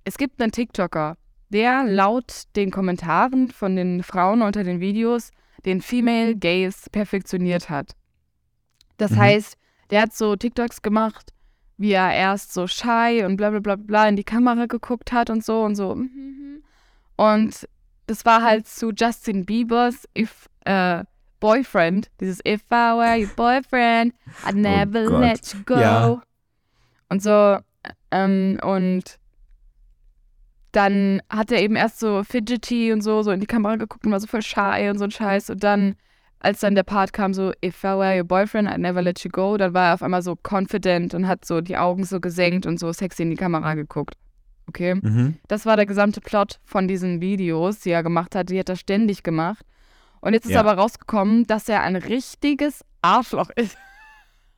[0.05, 1.16] Es gibt einen TikToker,
[1.49, 5.30] der laut den Kommentaren von den Frauen unter den Videos
[5.65, 7.93] den Female Gaze perfektioniert hat.
[8.97, 9.19] Das Mhm.
[9.19, 9.57] heißt,
[9.91, 11.33] der hat so TikToks gemacht,
[11.77, 15.31] wie er erst so shy und bla bla bla bla in die Kamera geguckt hat
[15.31, 15.95] und so und so.
[15.97, 16.62] mhm.
[17.17, 17.69] Und
[18.07, 21.05] das war halt zu Justin Biebers If äh,
[21.41, 25.79] Boyfriend, dieses If I were your boyfriend, I'd never Oh let you go.
[25.79, 26.23] Ja.
[27.09, 27.59] Und so,
[28.11, 29.19] ähm, und
[30.77, 34.12] dann hat er eben erst so fidgety und so, so in die Kamera geguckt und
[34.12, 35.51] war so voll shy und so ein Scheiß.
[35.51, 35.95] Und dann,
[36.41, 39.31] als dann der Part kam, so, if I were your boyfriend, I'd never let you
[39.31, 42.66] go, dann war er auf einmal so confident und hat so die Augen so gesenkt
[42.66, 44.14] und so sexy in die Kamera geguckt.
[44.66, 44.95] Okay?
[44.95, 45.37] Mhm.
[45.49, 48.49] Das war der gesamte Plot von diesen Videos, die er gemacht hat.
[48.51, 49.64] Die hat er ständig gemacht.
[50.20, 50.61] Und jetzt ist Ja.
[50.61, 53.77] aber rausgekommen, dass er ein richtiges Arschloch ist.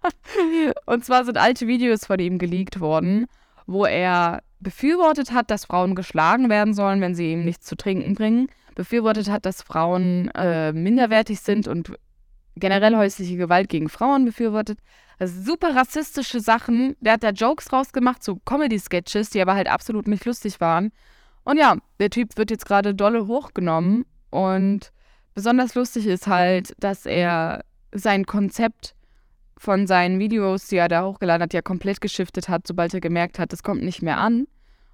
[0.86, 3.26] Und zwar sind alte Videos von ihm geleakt worden,
[3.66, 8.14] wo er befürwortet hat, dass Frauen geschlagen werden sollen, wenn sie ihm nichts zu trinken
[8.14, 8.48] bringen.
[8.74, 11.92] Befürwortet hat, dass Frauen äh, minderwertig sind und
[12.56, 14.78] generell häusliche Gewalt gegen Frauen befürwortet.
[15.18, 16.96] Also super rassistische Sachen.
[17.00, 20.92] Der hat da Jokes rausgemacht, so Comedy-Sketches, die aber halt absolut nicht lustig waren.
[21.44, 24.04] Und ja, der Typ wird jetzt gerade dolle hochgenommen.
[24.30, 24.92] Und
[25.34, 28.95] besonders lustig ist halt, dass er sein Konzept
[29.58, 33.38] von seinen Videos, die er da hochgeladen hat, ja komplett geschiftet hat, sobald er gemerkt
[33.38, 34.46] hat, das kommt nicht mehr an.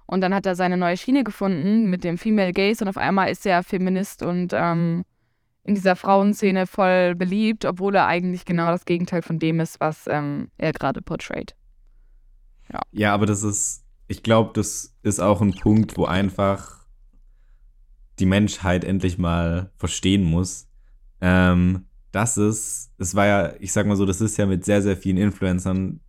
[0.05, 3.29] Und dann hat er seine neue Schiene gefunden mit dem Female Gaze und auf einmal
[3.31, 5.03] ist er Feminist und ähm,
[5.63, 10.07] in dieser Frauenszene voll beliebt, obwohl er eigentlich genau das Gegenteil von dem ist, was
[10.07, 11.55] ähm, er gerade portrayt.
[12.91, 16.85] Ja, aber das ist, ich glaube, das ist auch ein Punkt, wo einfach
[18.19, 20.67] die Menschheit endlich mal verstehen muss,
[21.21, 24.81] ähm, dass es, es war ja, ich sag mal so, das ist ja mit sehr,
[24.81, 25.99] sehr vielen Influencern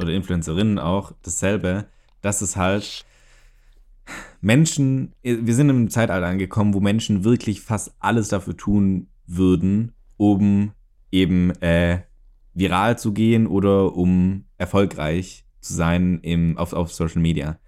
[0.00, 1.86] oder Influencerinnen auch dasselbe,
[2.20, 3.06] dass es halt
[4.40, 10.72] Menschen, wir sind im Zeitalter angekommen, wo Menschen wirklich fast alles dafür tun würden, um
[11.12, 12.02] eben äh,
[12.54, 17.60] viral zu gehen oder um erfolgreich zu sein im, auf, auf Social Media.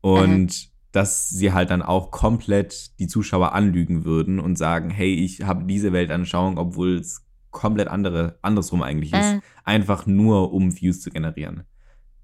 [0.00, 5.42] Und dass sie halt dann auch komplett die Zuschauer anlügen würden und sagen, hey, ich
[5.42, 9.34] habe diese Weltanschauung, obwohl es komplett andere, andersrum eigentlich ist.
[9.34, 9.42] Mhm.
[9.64, 11.64] Einfach nur, um Views zu generieren.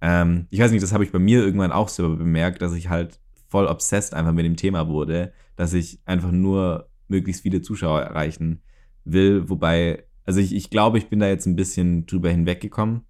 [0.00, 2.88] Ähm, ich weiß nicht, das habe ich bei mir irgendwann auch selber bemerkt, dass ich
[2.88, 8.02] halt voll obsessed einfach mit dem Thema wurde, dass ich einfach nur möglichst viele Zuschauer
[8.02, 8.62] erreichen
[9.04, 9.48] will.
[9.48, 13.02] Wobei, also ich, ich glaube, ich bin da jetzt ein bisschen drüber hinweggekommen.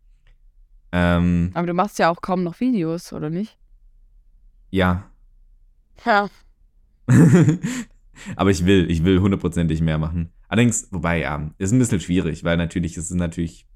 [0.92, 3.58] Ähm, Aber du machst ja auch kaum noch Videos, oder nicht?
[4.70, 5.10] ja.
[6.04, 6.28] Ja.
[8.36, 10.32] Aber ich will, ich will hundertprozentig mehr machen.
[10.48, 13.66] Allerdings, wobei, ja, ist ein bisschen schwierig, weil natürlich ist es natürlich.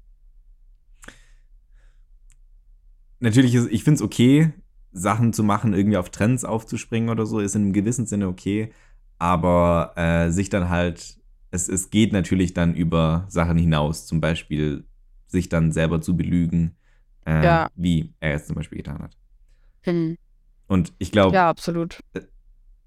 [3.19, 4.51] Natürlich ist, ich finde es okay,
[4.91, 8.71] Sachen zu machen, irgendwie auf Trends aufzuspringen oder so, ist in einem gewissen Sinne okay.
[9.17, 11.17] Aber äh, sich dann halt,
[11.51, 14.83] es, es geht natürlich dann über Sachen hinaus, zum Beispiel
[15.27, 16.75] sich dann selber zu belügen,
[17.25, 17.69] äh, Ja.
[17.75, 19.17] wie er es zum Beispiel getan hat.
[19.83, 20.17] Hm.
[20.67, 21.99] Und ich glaube, Ja, absolut.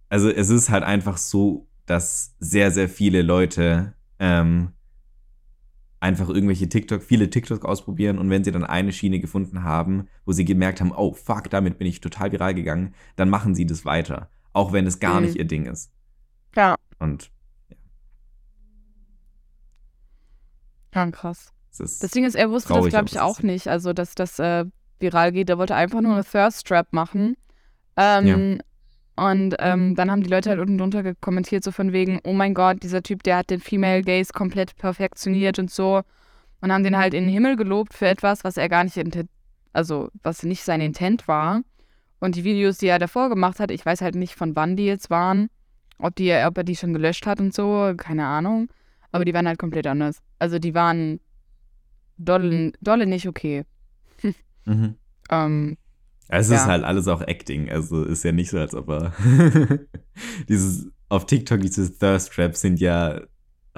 [0.09, 4.73] also es ist halt einfach so, dass sehr, sehr viele Leute ähm,
[6.01, 10.33] einfach irgendwelche TikTok, viele TikTok ausprobieren und wenn sie dann eine Schiene gefunden haben, wo
[10.33, 13.85] sie gemerkt haben, oh fuck, damit bin ich total viral gegangen, dann machen sie das
[13.85, 14.29] weiter.
[14.53, 15.27] Auch wenn es gar Mhm.
[15.27, 15.93] nicht ihr Ding ist.
[16.55, 16.77] Ja.
[16.99, 17.31] Und
[20.95, 21.53] Ja, krass.
[21.73, 22.03] es ist.
[22.03, 23.69] Das Ding ist, er wusste das, glaube ich, auch nicht.
[23.69, 24.65] Also, dass das äh,
[24.99, 25.51] viral geht.
[25.51, 27.37] Er wollte einfach nur eine Thirst Trap machen.
[27.97, 28.61] Ähm,
[29.19, 32.53] Und ähm, dann haben die Leute halt unten drunter kommentiert, so von wegen, oh mein
[32.53, 36.03] Gott, dieser Typ, der hat den Female Gaze komplett perfektioniert und so.
[36.61, 38.99] Und haben den halt in den Himmel gelobt für etwas, was er gar nicht,
[39.73, 41.63] also was nicht sein Intent war.
[42.21, 44.87] Und die Videos, die er davor gemacht hat, ich weiß halt nicht, von wann die
[44.87, 45.49] jetzt waren,
[45.99, 48.69] ob, die, ob er die schon gelöscht hat und so, keine Ahnung.
[49.13, 50.23] Aber die waren halt komplett anders.
[50.39, 51.21] Also die waren
[52.19, 53.65] dolle, dolle nicht okay.
[54.67, 54.97] mhm.
[55.29, 55.77] Ähm,
[56.29, 56.57] Es Ja.
[56.57, 57.71] ist halt alles auch Acting.
[57.71, 59.13] Also ist ja nicht so, als ob er.
[60.49, 63.21] dieses, auf TikTok, diese Thirst Traps sind ja.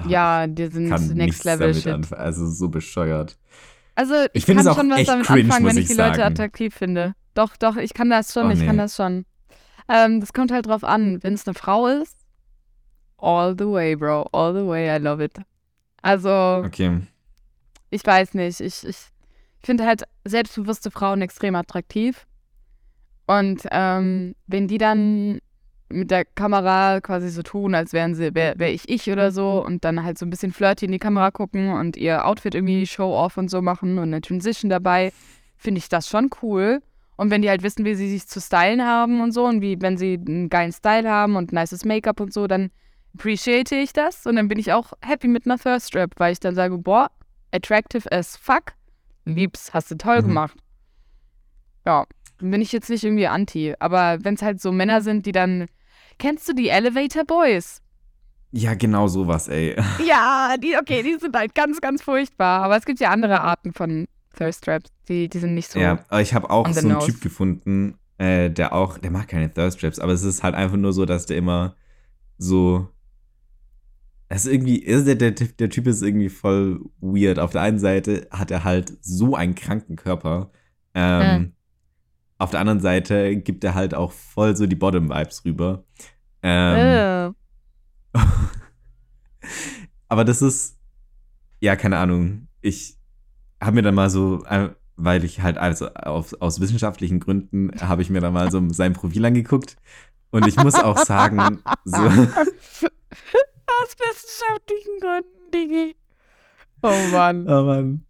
[0.07, 2.13] Ja, die sind Next Level Shit.
[2.13, 3.37] Also so bescheuert.
[3.95, 5.95] Also ich, Ich kann es auch schon was damit cringe, anfangen, wenn ich ich die
[5.95, 6.33] Leute sagen.
[6.33, 7.15] attraktiv finde.
[7.33, 9.25] Doch, doch, ich kann das schon, Oh, ich kann das schon.
[9.89, 11.21] Ähm, das kommt halt drauf an.
[11.21, 12.15] Wenn es eine Frau ist,
[13.17, 14.23] all the way, bro.
[14.31, 15.33] All the way, I love it.
[16.01, 16.29] Also,
[16.65, 17.01] Okay.
[17.89, 18.61] ich weiß nicht.
[18.61, 18.97] Ich, ich
[19.61, 22.25] finde halt selbstbewusste Frauen extrem attraktiv.
[23.29, 25.37] Und ähm, wenn die dann
[25.89, 29.63] mit der Kamera quasi so tun, als wären sie, wäre wär ich ich oder so
[29.63, 32.87] und dann halt so ein bisschen flirty in die Kamera gucken und ihr Outfit irgendwie
[32.87, 35.13] Show-off und so machen und eine Transition dabei,
[35.57, 36.81] finde ich das schon cool.
[37.17, 39.79] Und wenn die halt wissen, wie sie sich zu stylen haben und so und wie,
[39.79, 42.71] wenn sie einen geilen Style haben und nices Make-up und so, dann
[43.13, 46.39] appreciate ich das und dann bin ich auch happy mit einer Thirst Trap, weil ich
[46.39, 47.11] dann sage, boah,
[47.51, 48.73] attractive as fuck,
[49.25, 50.27] lieb's, hast du toll Mhm.
[50.29, 50.57] gemacht.
[51.85, 52.05] Ja,
[52.39, 55.67] bin ich jetzt nicht irgendwie anti, aber wenn es halt so Männer sind, die dann,
[56.17, 57.81] kennst du die Elevator Boys?
[58.51, 59.75] Ja, genau sowas, ey.
[60.07, 63.73] Ja, die, okay, die sind halt ganz, ganz furchtbar, aber es gibt ja andere Arten
[63.73, 65.79] von Thirst Traps, die, die sind nicht so.
[65.79, 67.11] Ja, aber ich habe auch so einen nose.
[67.11, 70.77] Typ gefunden, äh, der auch, der macht keine Thirst Traps, aber es ist halt einfach
[70.77, 71.75] nur so, dass der immer
[72.37, 72.87] so.
[74.31, 77.39] Es ist irgendwie, ist der, der, der Typ ist irgendwie voll weird.
[77.39, 80.51] Auf der einen Seite hat er halt so einen kranken Körper.
[80.93, 81.53] Ähm, Mhm.
[82.39, 85.83] Auf der anderen Seite gibt er halt auch voll so die Bottom-Vibes rüber.
[86.41, 87.35] Ähm,
[88.13, 88.19] Äh,
[90.07, 90.77] aber das ist,
[91.59, 92.47] ja, keine Ahnung.
[92.61, 92.97] Ich
[93.61, 98.01] habe mir dann mal so, äh, weil ich halt also auf, aus wissenschaftlichen Gründen habe
[98.01, 99.75] ich mir dann mal so sein Profil angeguckt.
[100.31, 101.97] Und ich muss auch sagen, so,
[103.81, 105.95] Aus wissenschaftlichen Gründen, Digi.
[106.81, 107.47] Oh Mann.
[107.49, 108.05] oh Mann.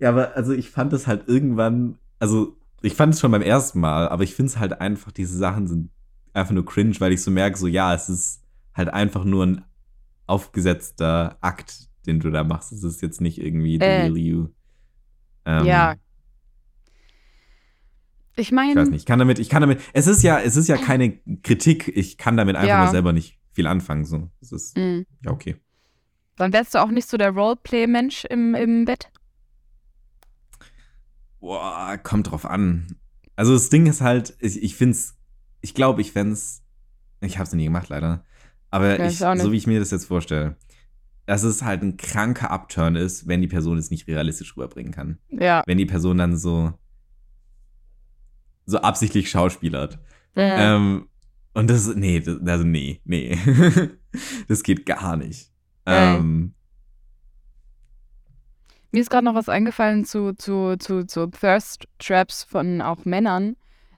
[0.00, 3.80] Ja, aber also ich fand es halt irgendwann, also ich fand es schon beim ersten
[3.80, 5.90] Mal, aber ich finde es halt einfach, diese Sachen sind
[6.32, 8.42] einfach nur cringe, weil ich so merke, so ja, es ist
[8.74, 9.64] halt einfach nur ein
[10.26, 12.72] aufgesetzter Akt, den du da machst.
[12.72, 14.02] Es ist jetzt nicht irgendwie the Äh.
[14.02, 14.48] real you.
[15.46, 15.94] Ähm, ja.
[18.36, 20.56] Ich Ich weiß meine, nicht, ich kann damit, ich kann damit, es ist ja, es
[20.56, 22.82] ist ja keine Kritik, ich kann damit einfach Ja.
[22.82, 24.28] nur selber nicht viel anfangen, so.
[24.40, 25.56] Es ist, mh, ja, okay.
[26.36, 29.08] dann wärst du auch nicht so der Roleplay-Mensch im, im Bett.
[31.44, 32.86] Boah, kommt drauf an.
[33.36, 35.18] Also das Ding ist halt, ich, ich find's,
[35.60, 36.62] ich glaube, ich fänd's,
[37.20, 38.24] ich hab's noch nie gemacht, leider.
[38.70, 40.56] Aber Ja, ich, so wie ich mir das jetzt vorstelle,
[41.26, 45.18] dass es halt ein kranker Upturn ist, wenn die Person es nicht realistisch rüberbringen kann.
[45.28, 45.62] Ja.
[45.66, 46.72] Wenn die Person dann so,
[48.64, 49.98] so absichtlich schauspielert.
[50.34, 50.76] Ja.
[50.76, 51.08] Ähm,
[51.52, 53.36] und das, nee, das, also nee, nee.
[54.48, 55.52] das geht gar nicht.
[55.84, 56.54] Ähm,
[58.94, 63.56] Mir ist gerade noch was eingefallen zu, zu, zu, zu Thirst Traps von auch Männern.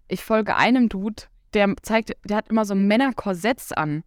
[0.09, 4.05] Ich folge einem Dude, der zeigt, der hat immer so Männerkorsetts an.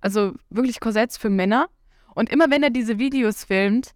[0.00, 1.68] Also wirklich Korsetts für Männer.
[2.14, 3.90] Und immer wenn er diese Videos filmt,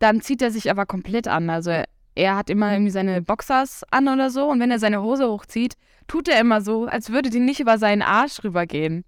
[0.00, 1.48] dann zieht er sich aber komplett an.
[1.48, 4.50] Also er, er hat immer irgendwie seine Boxers an oder so.
[4.50, 5.76] Und wenn er seine Hose hochzieht,
[6.08, 9.06] tut er immer so, als würde die nicht über seinen Arsch rübergehen.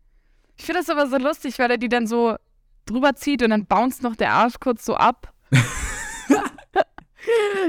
[0.56, 2.36] Ich finde das aber so lustig, weil er die dann so
[2.86, 5.34] drüber zieht und dann bounced noch der Arsch kurz so ab.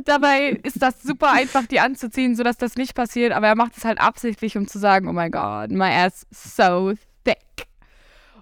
[0.05, 3.85] Dabei ist das super einfach, die anzuziehen, sodass das nicht passiert, aber er macht es
[3.85, 6.93] halt absichtlich, um zu sagen, oh my god, my ass is so
[7.23, 7.67] thick.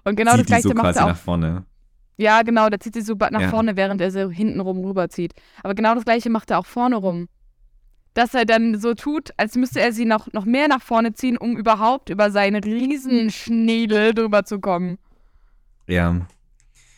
[0.04, 1.08] Und genau zieht das gleiche so macht er auch.
[1.08, 1.64] nach vorne.
[2.18, 3.48] Ja, genau, der zieht sie so nach Ja.
[3.48, 5.34] vorne, während er sie hinten rum rüberzieht.
[5.62, 7.28] Aber genau das gleiche macht er auch vorne rum.
[8.14, 11.36] Dass er dann so tut, als müsste er sie noch, noch mehr nach vorne ziehen,
[11.36, 14.96] um überhaupt über seinen riesen Schneedel drüber zu kommen.
[15.86, 16.26] Ja.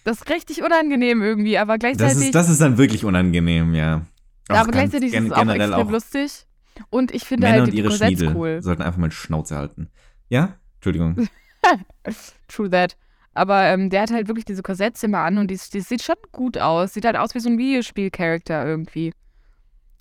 [0.08, 2.26] Das ist richtig unangenehm irgendwie, aber Das gleichzeitig.
[2.28, 4.06] ist, das ist dann wirklich unangenehm, ja.
[4.48, 6.46] Ja, Auch aber gleichzeitig gen- ist es auch extrem auch lustig.
[6.88, 8.62] Und ich finde Männer halt die Schniedel cool.
[8.62, 9.88] sollten einfach mal Schnauze halten.
[10.30, 10.54] Ja?
[10.76, 11.28] Entschuldigung.
[12.48, 12.96] True that.
[13.34, 16.16] Aber ähm, der hat halt wirklich diese Korsetts immer an und die, die sieht schon
[16.32, 16.94] gut aus.
[16.94, 19.12] Sieht halt aus wie so ein Videospiel-Charakter irgendwie.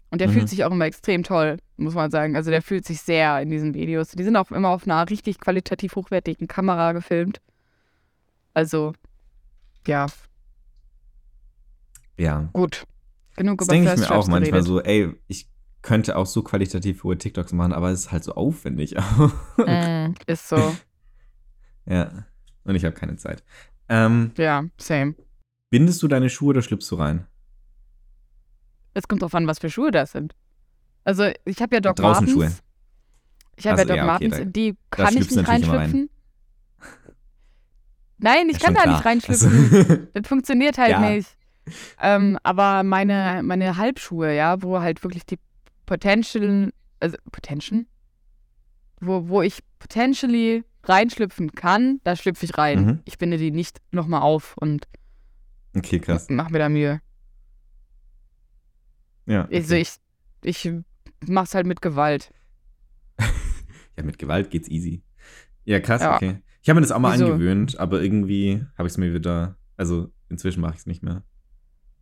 [0.09, 0.33] Und der Mhm.
[0.33, 2.37] fühlt sich auch immer extrem toll, muss man sagen.
[2.37, 4.11] Also der fühlt sich sehr in diesen Videos.
[4.11, 7.41] Die sind auch immer auf einer richtig qualitativ hochwertigen Kamera gefilmt.
[8.53, 8.93] Also,
[9.88, 10.05] ja,
[12.17, 12.49] Ja.
[12.53, 12.85] gut.
[13.35, 14.65] Genug Das über denke ich mir auch manchmal geredet.
[14.67, 15.47] so, ey, ich
[15.83, 18.95] könnte auch so qualitativ hohe TikToks machen, aber es ist halt so aufwendig.
[19.57, 20.75] Mm, ist so.
[21.85, 22.25] ja.
[22.63, 23.43] Und ich habe keine Zeit.
[23.88, 25.15] Ähm, Ja, same.
[25.69, 27.27] bindest du deine Schuhe oder schlüpfst du rein?
[28.93, 30.35] Es kommt drauf an, was für Schuhe das sind.
[31.03, 32.31] Also, ich habe ja Doc Draußen Martens.
[32.33, 32.51] Schuhe.
[33.55, 35.47] Ich habe ja Also, Doc ja, okay, Martens, da- in die kann ich nicht immer
[35.77, 36.09] rein.
[38.20, 39.05] Nein, ich Ja, kann da nicht klar.
[39.05, 39.70] reinschlüpfen.
[39.74, 40.99] Also, Das funktioniert halt Ja.
[40.99, 41.30] nicht.
[42.01, 45.38] Ähm, aber meine, meine Halbschuhe, ja, wo halt wirklich die
[45.86, 47.86] Potential, also Potential?
[48.99, 52.86] wo, wo ich potentially reinschlüpfen kann, da schlüpfe ich rein.
[52.86, 52.99] Mhm.
[53.05, 54.88] Ich binde die nicht nochmal auf und
[55.76, 56.28] Okay, krass.
[56.30, 57.01] mach mir da Mühe.
[59.26, 59.47] Ja.
[59.51, 59.82] Also okay.
[60.43, 60.72] ich, ich
[61.28, 62.32] mach's halt mit Gewalt.
[63.97, 65.01] Ja, mit Gewalt geht's easy.
[65.65, 66.15] Ja, krass, Ja.
[66.15, 66.38] okay.
[66.61, 67.25] Ich habe mir das auch mal Wieso?
[67.25, 69.55] angewöhnt, aber irgendwie habe ich es mir wieder.
[69.77, 71.23] Also inzwischen mache ich es nicht mehr.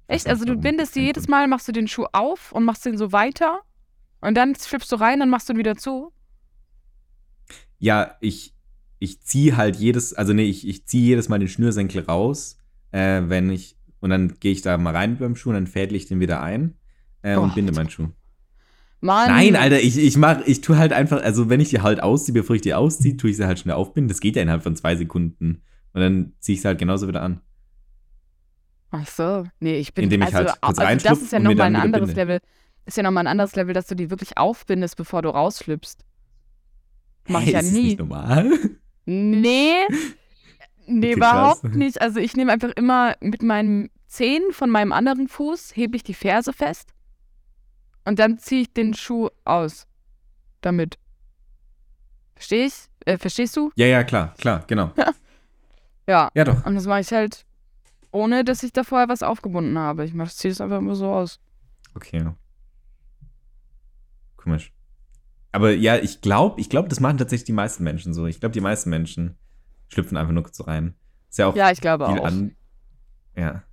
[0.08, 0.28] Echt?
[0.28, 1.28] Also du bindest Kein jedes.
[1.28, 3.62] Mal, machst du den Schuh auf und machst den so weiter
[4.22, 6.12] und dann schlüpfst du rein, dann machst du ihn wieder zu.
[7.80, 8.56] Ja, ich,
[9.00, 12.58] ich ziehe halt jedes, also nee, ich, ich ziehe jedes Mal den Schnürsenkel raus,
[12.92, 15.98] äh, wenn ich, und dann gehe ich da mal rein beim Schuh und dann fädle
[15.98, 16.76] ich den wieder ein
[17.22, 18.08] äh, Oh, und binde meinen Schuh.
[19.06, 19.30] Mann.
[19.30, 22.34] Nein, Alter, ich, ich mach, ich tue halt einfach, also wenn ich die halt ausziehe,
[22.34, 24.10] bevor ich die ausziehe, tue ich sie halt schnell aufbinden.
[24.10, 25.62] Das geht ja innerhalb von zwei Sekunden.
[25.94, 27.40] Und dann ziehe ich sie halt genauso wieder an.
[28.92, 29.46] Ach so.
[29.60, 32.08] Nee, ich bin Indem ich also, halt kurz also das ist ja nochmal ein anderes
[32.08, 32.22] binde.
[32.22, 32.40] Level.
[32.86, 36.06] Ist ja nochmal ein anderes Level, dass du die wirklich aufbindest, bevor du rausschlüpfst.
[37.28, 37.84] Mach ich Hä, ja ist das nie.
[37.84, 38.52] nicht normal?
[39.06, 39.74] Nee.
[40.88, 41.74] Nee, Okay, überhaupt krass.
[41.74, 42.00] nicht.
[42.00, 46.14] Also ich nehme einfach immer mit meinen Zehen von meinem anderen Fuß, hebe ich die
[46.14, 46.95] Ferse fest
[48.06, 49.88] und dann ziehe ich den Schuh aus.
[50.62, 50.98] Damit.
[52.36, 52.74] Versteh ich?
[53.06, 53.72] Äh, verstehst du?
[53.76, 54.92] Ja, ja, klar, klar, genau.
[56.08, 56.30] Ja.
[56.36, 56.64] Ja, doch.
[56.68, 57.48] Und das mache ich halt,
[58.12, 60.06] ohne dass ich da vorher was aufgebunden habe.
[60.06, 61.40] Ich ziehe es einfach immer so aus.
[61.96, 62.30] Okay.
[64.38, 64.72] Komisch.
[65.52, 68.28] Aber ja, ich glaube, ich glaube, das machen tatsächlich die meisten Menschen so.
[68.28, 69.36] Ich glaube, die meisten Menschen
[69.88, 70.94] schlüpfen einfach nur kurz rein.
[71.30, 72.24] Ist ja auch Ja, ich glaube auch.
[72.24, 72.56] an.
[73.36, 73.64] Ja.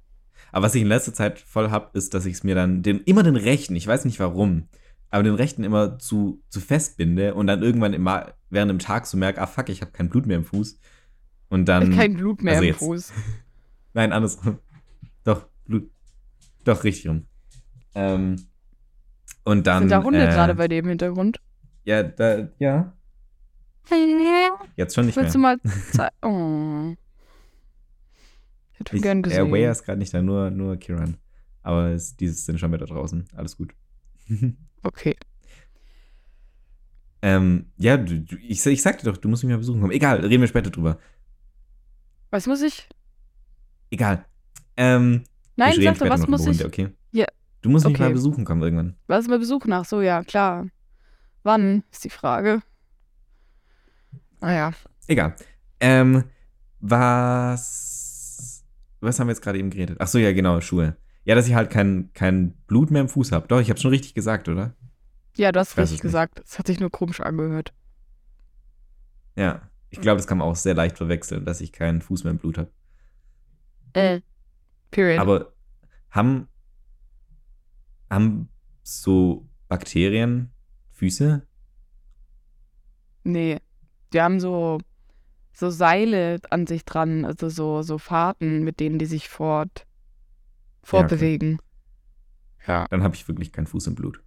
[0.53, 3.01] Aber was ich in letzter Zeit voll hab, ist, dass ich es mir dann den,
[3.01, 4.69] immer den rechten, ich weiß nicht warum,
[5.11, 9.07] aber den rechten immer zu, zu fest binde und dann irgendwann immer während dem Tag
[9.07, 10.79] so merke, ah fuck, ich habe kein Blut mehr im Fuß.
[11.49, 11.95] Und dann.
[11.95, 13.13] Kein Blut mehr also im Fuß.
[13.95, 14.59] Nein, andersrum.
[15.25, 15.91] Doch, Blut.
[16.65, 17.27] Doch, richtig rum.
[17.95, 18.37] Ähm,
[19.45, 19.83] und dann.
[19.83, 21.41] Sind da Hunde äh, gerade bei dir im Hintergrund?
[21.85, 22.95] Ja, da, ja.
[24.77, 25.59] Jetzt schon nicht Willst du mehr.
[25.63, 26.15] mal zeigen?
[26.23, 27.02] Oh.
[28.83, 29.53] Hätte Ich, gern äh, gesehen.
[29.53, 31.17] Wea ist gerade nicht da, nur, nur Kiran.
[31.63, 33.25] Aber es, dieses sind schon wieder draußen.
[33.37, 33.75] Alles gut.
[34.85, 35.15] Okay.
[37.23, 39.93] ähm, ja, du, du, ich, ich sagte doch, du musst mich mal besuchen kommen.
[39.93, 40.99] Egal, reden wir später drüber.
[42.31, 42.89] Was muss ich?
[43.91, 44.25] Egal.
[44.77, 45.23] Ähm,
[45.55, 46.65] Nein, sag doch, was muss ich?
[46.65, 46.89] Okay?
[47.13, 47.27] Ja,
[47.63, 48.03] Du musst mich okay.
[48.03, 48.97] mal besuchen kommen irgendwann.
[49.07, 49.85] Was mal Besuch nach?
[49.85, 50.67] So, ja, klar.
[51.45, 52.61] Wann ist die Frage?
[54.41, 54.73] Ah Naja.
[55.07, 55.37] Egal.
[55.79, 56.25] Ähm,
[56.81, 58.02] was.
[59.03, 59.97] Was haben wir jetzt gerade eben geredet?
[60.01, 60.97] Ach so, ja, genau, Schuhe.
[61.25, 63.49] Ja, dass ich halt kein, kein Blut mehr im Fuß habe.
[63.49, 64.75] Doch, ich habe schon richtig gesagt, oder?
[65.37, 66.41] Ja, du hast richtig es gesagt.
[66.45, 67.73] Es hat sich nur komisch angehört.
[69.37, 69.63] Ja.
[69.91, 72.39] Ich glaube, das kann man auch sehr leicht verwechseln, dass ich keinen Fuß mehr im
[72.39, 72.71] Blut habe.
[73.93, 74.21] Äh.
[74.91, 75.21] Period.
[75.21, 75.53] Aber
[76.11, 76.49] haben,
[78.09, 78.49] haben
[78.83, 80.51] so Bakterien
[80.93, 81.47] Füße?
[83.25, 83.59] nee.
[84.13, 84.79] Die haben so,
[85.53, 89.87] so Seile an sich dran, also so, so Fahrten, mit denen die sich fort,
[90.83, 91.59] fortbewegen.
[92.67, 92.87] Ja.
[92.91, 94.23] Dann habe ich wirklich keinen Fuß im Blut.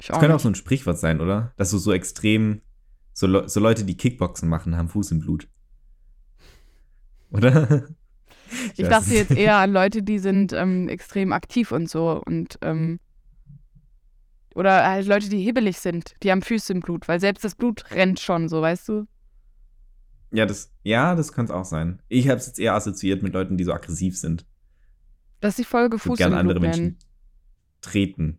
[0.00, 0.42] Ich Das auch könnte auch nicht.
[0.44, 1.52] so ein Sprichwort sein, oder?
[1.56, 2.62] Dass du so extrem,
[3.12, 5.48] so, Le so Leute, die Kickboxen machen, haben Fuß im Blut.
[7.30, 7.88] Oder?
[8.74, 12.58] Ich weiß dachte jetzt eher an Leute, die sind ähm, extrem aktiv und so und
[12.62, 13.00] ähm,
[14.58, 17.92] oder halt Leute, die hibbelig sind, die haben Füße im Blut, weil selbst das Blut
[17.92, 19.06] rennt schon, so weißt du.
[20.32, 22.02] Ja, das, ja, das könnte es auch sein.
[22.08, 24.44] Ich habe es jetzt eher assoziiert mit Leuten, die so aggressiv sind.
[25.40, 26.98] Lass die Folge Fuß im andere Blut Menschen nennen.
[27.82, 28.38] treten.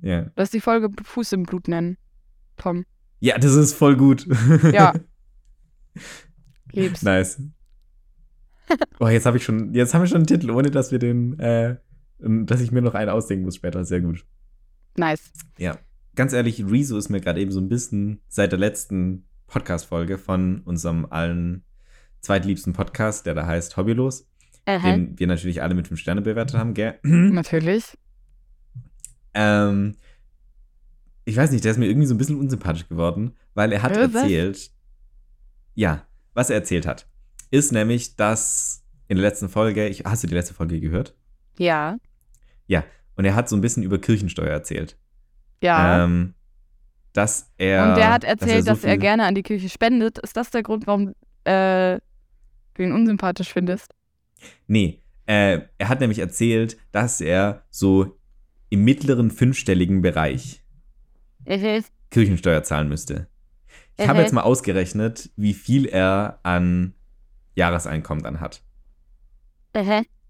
[0.00, 0.30] Ja.
[0.36, 1.98] Lass die Folge Fuß im Blut nennen.
[2.56, 2.86] Tom,
[3.20, 4.26] Ja, das ist voll gut.
[4.72, 4.94] Ja.
[6.72, 7.02] lieb's.
[7.02, 7.42] nice.
[9.00, 11.38] Oh, jetzt habe ich schon, jetzt haben wir schon einen Titel, ohne dass wir den,
[11.38, 11.76] äh,
[12.18, 13.84] dass ich mir noch einen ausdenken muss später.
[13.84, 14.26] Sehr gut.
[14.98, 15.30] Nice.
[15.58, 15.78] Ja.
[16.14, 20.60] Ganz ehrlich, Rezo ist mir gerade eben so ein bisschen seit der letzten Podcast-Folge von
[20.62, 21.62] unserem allen
[22.20, 24.26] zweitliebsten Podcast, der da heißt Hobbylos,
[24.66, 26.98] den wir natürlich alle mit fünf Sterne bewertet haben, gell?
[27.02, 27.96] Natürlich.
[29.34, 29.94] Ähm,
[31.24, 33.96] ich weiß nicht, der ist mir irgendwie so ein bisschen unsympathisch geworden, weil er hat
[33.96, 34.22] Äh, was?
[34.22, 34.70] erzählt,
[35.74, 37.08] ja, was er erzählt hat,
[37.50, 41.14] ist nämlich, dass in der letzten Folge, ich, hast du die letzte Folge gehört?
[42.66, 42.84] Ja.
[43.18, 44.96] Und er hat so ein bisschen über Kirchensteuer erzählt.
[45.60, 46.04] Ja.
[46.04, 46.34] Ähm,
[47.12, 47.88] dass er.
[47.88, 50.18] und der hat erzählt, so dass er gerne an die Kirche spendet.
[50.18, 51.98] Ist das der Grund, warum äh,
[52.74, 53.92] du ihn unsympathisch findest?
[54.68, 58.16] Nee, äh, er hat nämlich erzählt, dass er so
[58.68, 60.62] im mittleren fünfstelligen Bereich
[62.10, 63.26] Kirchensteuer zahlen müsste.
[63.96, 66.94] Ich habe jetzt mal ausgerechnet, wie viel er an
[67.56, 68.62] Jahreseinkommen dann hat.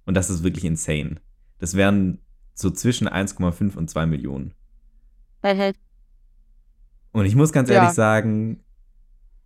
[0.07, 1.17] Und das ist wirklich insane.
[1.59, 2.23] Das wären
[2.61, 4.53] so zwischen 1,5 und 2 Millionen.
[7.13, 7.77] Und ich muss ganz Ja.
[7.77, 8.65] ehrlich sagen,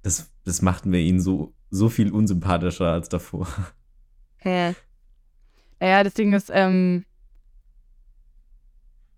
[0.02, 3.46] das, das macht mir ihn so, so viel unsympathischer als davor.
[4.38, 4.74] Hä?
[5.78, 7.04] Naja, das Ding ist, ähm,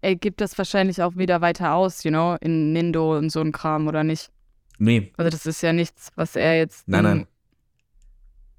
[0.01, 3.53] er gibt das wahrscheinlich auch wieder weiter aus, you know, in Nindo und so ein
[3.53, 4.31] Kram, oder nicht?
[4.79, 6.89] Nee, Also das ist ja nichts, was er jetzt.
[6.89, 7.27] nein, nein.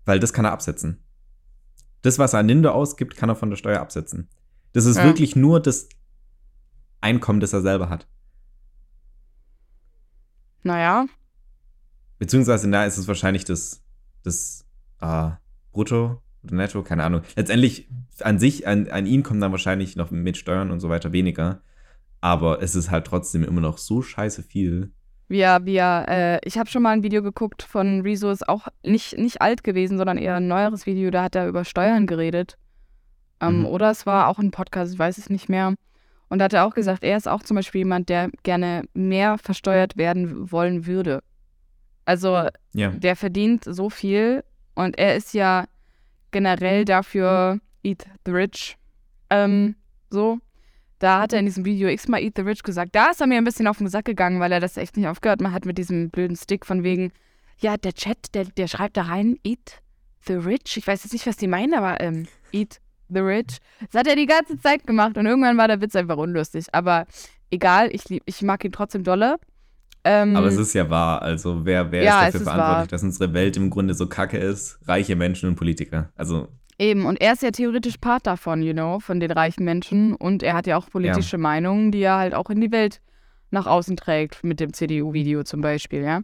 [0.05, 1.03] Weil das kann er absetzen.
[2.03, 4.29] Das, was er an Nindo ausgibt, kann er von der Steuer absetzen.
[4.76, 5.05] Das ist Ja.
[5.05, 5.88] wirklich nur das
[7.01, 8.07] Einkommen, das er selber hat.
[10.63, 11.05] Naja,
[12.17, 13.84] Beziehungsweise da ist es wahrscheinlich das,
[14.23, 14.65] das
[15.01, 15.32] äh,
[15.73, 17.21] Brutto oder Netto, keine Ahnung.
[17.36, 17.89] Letztendlich
[18.21, 21.61] an sich, an, an ihn kommt dann wahrscheinlich noch mit Steuern und so weiter weniger.
[22.21, 24.91] Aber es ist halt trotzdem immer noch so scheiße viel.
[25.28, 29.17] wir, wir, äh, ich habe schon mal ein Video geguckt von Rezo, ist auch nicht,
[29.17, 32.57] nicht alt gewesen, sondern eher ein neueres Video, da hat er über Steuern geredet.
[33.49, 33.65] Ähm, Mhm.
[33.67, 35.73] Oder es war auch ein Podcast, ich weiß es nicht mehr.
[36.29, 39.37] Und da hat er auch gesagt, er ist auch zum Beispiel jemand, der gerne mehr
[39.37, 41.21] versteuert werden wollen würde.
[42.05, 42.89] Also Ja.
[42.89, 44.43] der verdient so viel
[44.75, 45.65] und er ist ja
[46.31, 48.77] generell dafür Eat the Rich.
[49.29, 49.75] Ähm,
[50.09, 50.39] so.
[50.99, 52.95] Da hat er in diesem Video x-mal Eat the Rich gesagt.
[52.95, 55.07] Da ist er mir ein bisschen auf den Sack gegangen, weil er das echt nicht
[55.07, 57.11] aufgehört hat mit diesem blöden Stick von wegen,
[57.59, 59.81] ja, der Chat, der, der schreibt da rein, Eat
[60.25, 60.77] the Rich.
[60.77, 62.79] Ich weiß jetzt nicht, was die meinen, aber ähm, Eat
[63.10, 63.58] the Rich.
[63.91, 66.66] Das hat er die ganze Zeit gemacht und irgendwann war der Witz einfach unlustig.
[66.72, 67.06] Aber
[67.49, 69.38] egal, ich, lieb, ich mag ihn trotzdem dolle.
[70.03, 71.22] Ähm, Aber es ist ja wahr.
[71.24, 72.88] Also, wer, wer Ja, ist dafür ist verantwortlich, wahr.
[72.88, 74.78] dass unsere Welt im Grunde so kacke ist?
[74.88, 76.12] Reiche Menschen und Politiker.
[76.16, 76.47] Also,
[76.78, 80.14] Eben, und er ist ja theoretisch Part davon, you know, von den reichen Menschen.
[80.14, 83.01] Und er hat ja auch politische Meinungen, die er halt auch in die Welt
[83.49, 86.22] nach außen trägt, mit dem CDU-Video zum Beispiel, ja.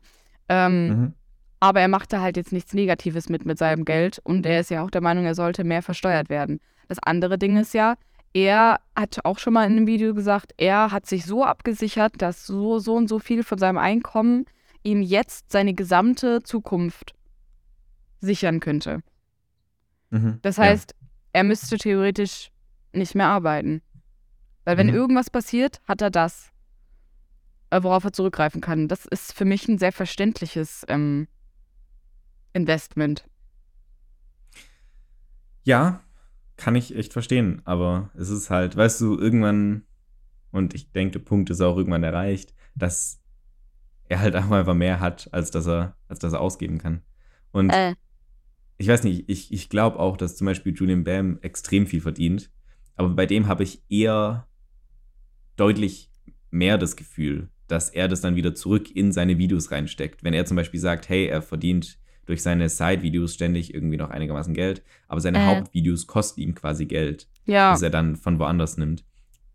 [0.49, 1.13] Ähm, mhm.
[1.61, 4.71] Aber er macht da halt jetzt nichts Negatives mit mit seinem Geld und er ist
[4.71, 6.59] ja auch der Meinung, er sollte mehr versteuert werden.
[6.87, 7.95] Das andere Ding ist ja,
[8.33, 12.45] er hat auch schon mal in einem Video gesagt, er hat sich so abgesichert, dass
[12.47, 14.45] so, so und so viel von seinem Einkommen
[14.83, 17.13] ihm jetzt seine gesamte Zukunft
[18.21, 19.01] sichern könnte.
[20.09, 20.39] Mhm.
[20.41, 20.63] Das Ja.
[20.63, 20.95] heißt,
[21.33, 22.49] er müsste theoretisch
[22.91, 23.81] nicht mehr arbeiten.
[24.65, 24.93] Weil wenn Mhm.
[24.95, 26.49] irgendwas passiert, hat er das,
[27.69, 28.87] äh, worauf er zurückgreifen kann.
[28.87, 31.27] Das ist für mich ein sehr verständliches ähm,
[32.53, 33.25] Investment.
[35.63, 36.01] Ja,
[36.57, 39.83] kann ich echt verstehen, aber es ist halt, weißt du, irgendwann,
[40.51, 43.21] und ich denke, der Punkt ist auch irgendwann erreicht, dass
[44.09, 47.01] er halt auch einfach mehr hat, als dass er, als dass er ausgeben kann.
[47.51, 47.95] Und Äh.
[48.77, 52.51] ich weiß nicht, ich, ich glaube auch, dass zum Beispiel Julian Bam extrem viel verdient,
[52.95, 54.47] aber bei dem habe ich eher
[55.55, 56.11] deutlich
[56.49, 60.23] mehr das Gefühl, dass er das dann wieder zurück in seine Videos reinsteckt.
[60.23, 61.97] Wenn er zum Beispiel sagt, hey, er verdient
[62.31, 65.45] durch seine Side-Videos ständig irgendwie noch einigermaßen Geld, aber seine Äh.
[65.45, 69.03] Hauptvidews kosten ihm quasi Geld, Ja, das er dann von woanders nimmt.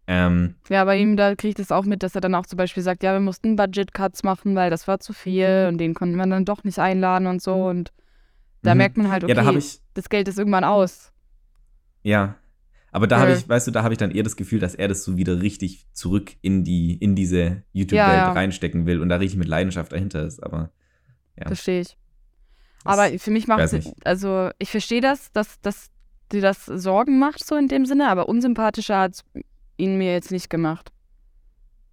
[0.07, 2.59] Ähm, ja, bei ihm, da kriege ich das auch mit, dass er dann auch zum
[2.59, 6.17] Beispiel sagt, ja, wir mussten Budget-Cuts machen, weil das war zu viel und den konnten
[6.17, 7.55] wir dann doch nicht einladen und so.
[7.55, 7.93] Und
[8.63, 8.79] da Mhm.
[8.79, 11.13] merkt man halt, okay, Ja, da ich, das Geld ist irgendwann aus.
[12.03, 12.37] ja,
[12.93, 13.37] aber da habe Äh.
[13.37, 15.43] ich, weißt du, da habe ich dann eher das Gefühl, dass er das so wieder
[15.43, 18.33] richtig zurück in die, in diese YouTube-Welt Ja, ja.
[18.33, 20.71] reinstecken will und da richtig mit Leidenschaft dahinter ist, aber
[21.39, 21.47] ja.
[21.49, 21.97] Verstehe ich.
[22.89, 25.89] Aber für mich macht es, also ich verstehe das, dass, dass
[26.33, 29.25] dir das Sorgen macht, so in dem Sinne, aber unsympathischer hat es
[29.77, 30.91] ihn mir jetzt nicht gemacht.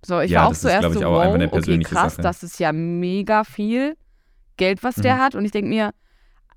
[0.05, 2.21] So, ich Ja, war auch zuerst ich, so, auch wow, eine okay, krass, Sache.
[2.23, 3.95] das ist ja mega viel
[4.57, 5.19] Geld, was der Mhm.
[5.19, 5.35] hat.
[5.35, 5.91] Und ich denke mir,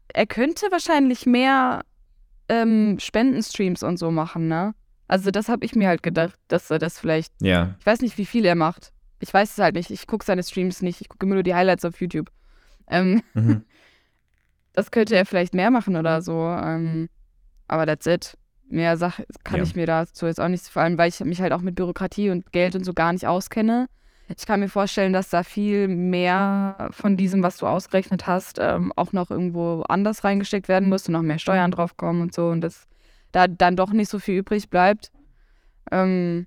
[0.08, 1.82] er könnte wahrscheinlich mehr
[2.48, 4.74] ähm, Spendenstreams und so machen, ne?
[5.08, 8.18] Also das habe ich mir halt gedacht, dass er das vielleicht, ja, ich weiß nicht,
[8.18, 8.92] wie viel er macht.
[9.20, 9.90] Ich weiß es halt nicht.
[9.90, 11.00] Ich gucke seine Streams nicht.
[11.00, 12.30] Ich gucke immer nur die Highlights auf YouTube.
[12.88, 13.64] Ähm, mhm.
[14.76, 16.40] das könnte er vielleicht mehr machen oder so.
[16.44, 17.08] Ähm,
[17.66, 18.38] aber that's it.
[18.68, 19.62] Mehr Sache kann Ja.
[19.64, 22.30] ich mir dazu jetzt auch nicht, vor allem weil ich mich halt auch mit Bürokratie
[22.30, 23.86] und Geld und so gar nicht auskenne.
[24.36, 28.92] Ich kann mir vorstellen, dass da viel mehr von diesem, was du ausgerechnet hast, ähm,
[28.96, 32.60] auch noch irgendwo anders reingesteckt werden muss und noch mehr Steuern draufkommen und so und
[32.60, 32.86] dass
[33.32, 35.12] da dann doch nicht so viel übrig bleibt.
[35.92, 36.46] Ähm,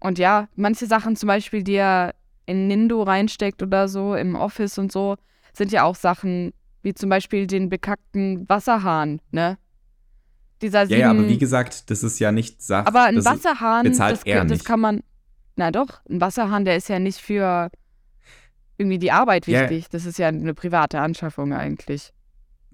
[0.00, 2.14] und ja, manche Sachen zum Beispiel, die er
[2.46, 5.16] in Nindo reinsteckt oder so, im Office und so,
[5.58, 6.52] sind ja auch Sachen,
[6.82, 9.58] wie zum Beispiel den bekackten Wasserhahn, ne?
[10.62, 12.86] Dieser ja, sieben, ja, aber wie gesagt, das ist ja nicht Sache.
[12.86, 14.64] aber ein das ist- Wasserhahn, bezahlt das, er das nicht.
[14.64, 15.02] kann man,
[15.56, 17.70] na doch, ein Wasserhahn, der ist ja nicht für
[18.76, 19.62] irgendwie die Arbeit Ja.
[19.62, 19.88] wichtig.
[19.90, 22.12] Das ist ja eine private Anschaffung eigentlich.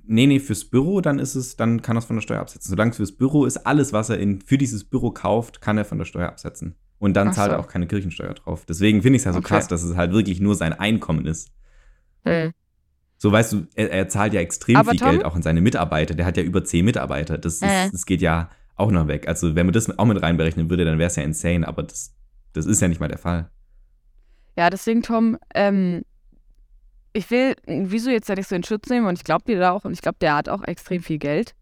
[0.06, 2.68] Nee, nee, fürs Büro, dann ist es, dann kann er es von der Steuer absetzen.
[2.70, 5.86] Solange es fürs Büro ist, alles, was er in, für dieses Büro kauft, kann er
[5.86, 6.74] von der Steuer absetzen.
[6.98, 7.64] Und dann Ach zahlt er so.
[7.64, 8.66] auch keine Kirchensteuer drauf.
[8.66, 9.48] Deswegen finde ich es ja so Okay.
[9.48, 11.50] krass, dass es halt wirklich nur sein Einkommen ist.
[12.24, 12.52] Hm.
[13.24, 15.12] So, weißt du, er, er zahlt ja extrem Aber viel Tom?
[15.12, 16.12] Geld auch an seine Mitarbeiter.
[16.14, 17.38] Der hat ja über zehn Mitarbeiter.
[17.38, 17.86] Das, Äh.
[17.86, 19.28] ist, das geht ja auch noch weg.
[19.28, 22.14] Also, wenn man das auch mit reinberechnen würde, dann wäre es ja insane, aber das,
[22.52, 23.48] das ist ja nicht mal der Fall.
[24.58, 26.02] Ja, deswegen, Tom, ähm,
[27.14, 29.70] ich will wieso jetzt da nicht so in Schutz nehmen und ich glaube dir da
[29.70, 31.54] auch und ich glaube, der hat auch extrem viel Geld.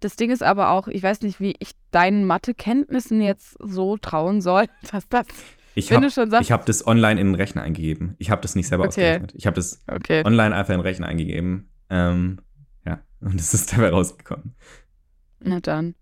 [0.00, 4.42] Das Ding ist aber auch, ich weiß nicht, wie ich deinen Mathekenntnissen jetzt so trauen
[4.42, 5.28] soll, dass das,
[5.74, 8.14] Ich wenn habe du schon sagst, hab das online in den Rechner eingegeben.
[8.18, 8.88] Ich habe das nicht selber Okay.
[8.90, 9.34] ausgerechnet.
[9.36, 10.22] Ich habe das okay.
[10.24, 11.68] online einfach in den Rechner eingegeben.
[11.90, 12.40] Ähm,
[12.86, 14.54] ja, und es ist dabei rausgekommen.
[15.40, 15.94] Na dann.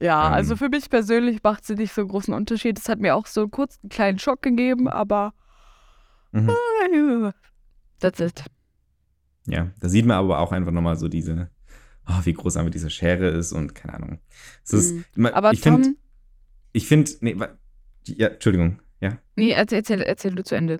[0.00, 0.32] Ja, Ähm.
[0.34, 2.78] also für mich persönlich macht sie nicht so einen großen Unterschied.
[2.78, 5.34] Es hat mir auch so kurz einen kleinen Schock gegeben, aber
[6.32, 6.50] Mhm.
[8.00, 8.44] that's it.
[9.46, 11.50] Ja, da sieht man aber auch einfach nochmal so diese,
[12.08, 14.18] oh, wie groß einfach diese Schere ist und keine Ahnung.
[14.64, 15.30] Es ist, Mhm.
[15.52, 15.94] ich finde,
[16.72, 17.36] ich finde, nee,
[18.06, 19.18] ja, Entschuldigung, ja.
[19.36, 20.78] nee, erzähl, erzähl, erzähl du zu Ende.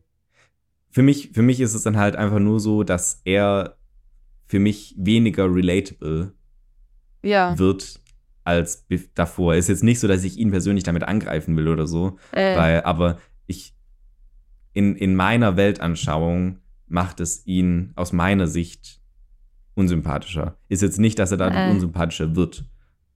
[0.90, 3.76] Für mich, für mich ist es dann halt einfach nur so, dass er
[4.46, 6.34] für mich weniger relatable
[7.22, 8.00] Ja, wird
[8.44, 9.54] als davor.
[9.54, 12.82] Ist jetzt nicht so, dass ich ihn persönlich damit angreifen will oder so, äh, weil,
[12.82, 13.74] aber ich,
[14.74, 16.58] in, in meiner Weltanschauung
[16.88, 19.00] macht es ihn aus meiner Sicht
[19.74, 20.58] unsympathischer.
[20.68, 21.70] Ist jetzt nicht, dass er dadurch Äh.
[21.70, 22.66] unsympathischer wird,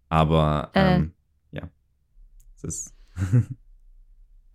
[0.09, 0.97] aber Äh.
[0.97, 1.13] ähm,
[1.51, 1.69] ja.
[2.57, 2.95] Es ist.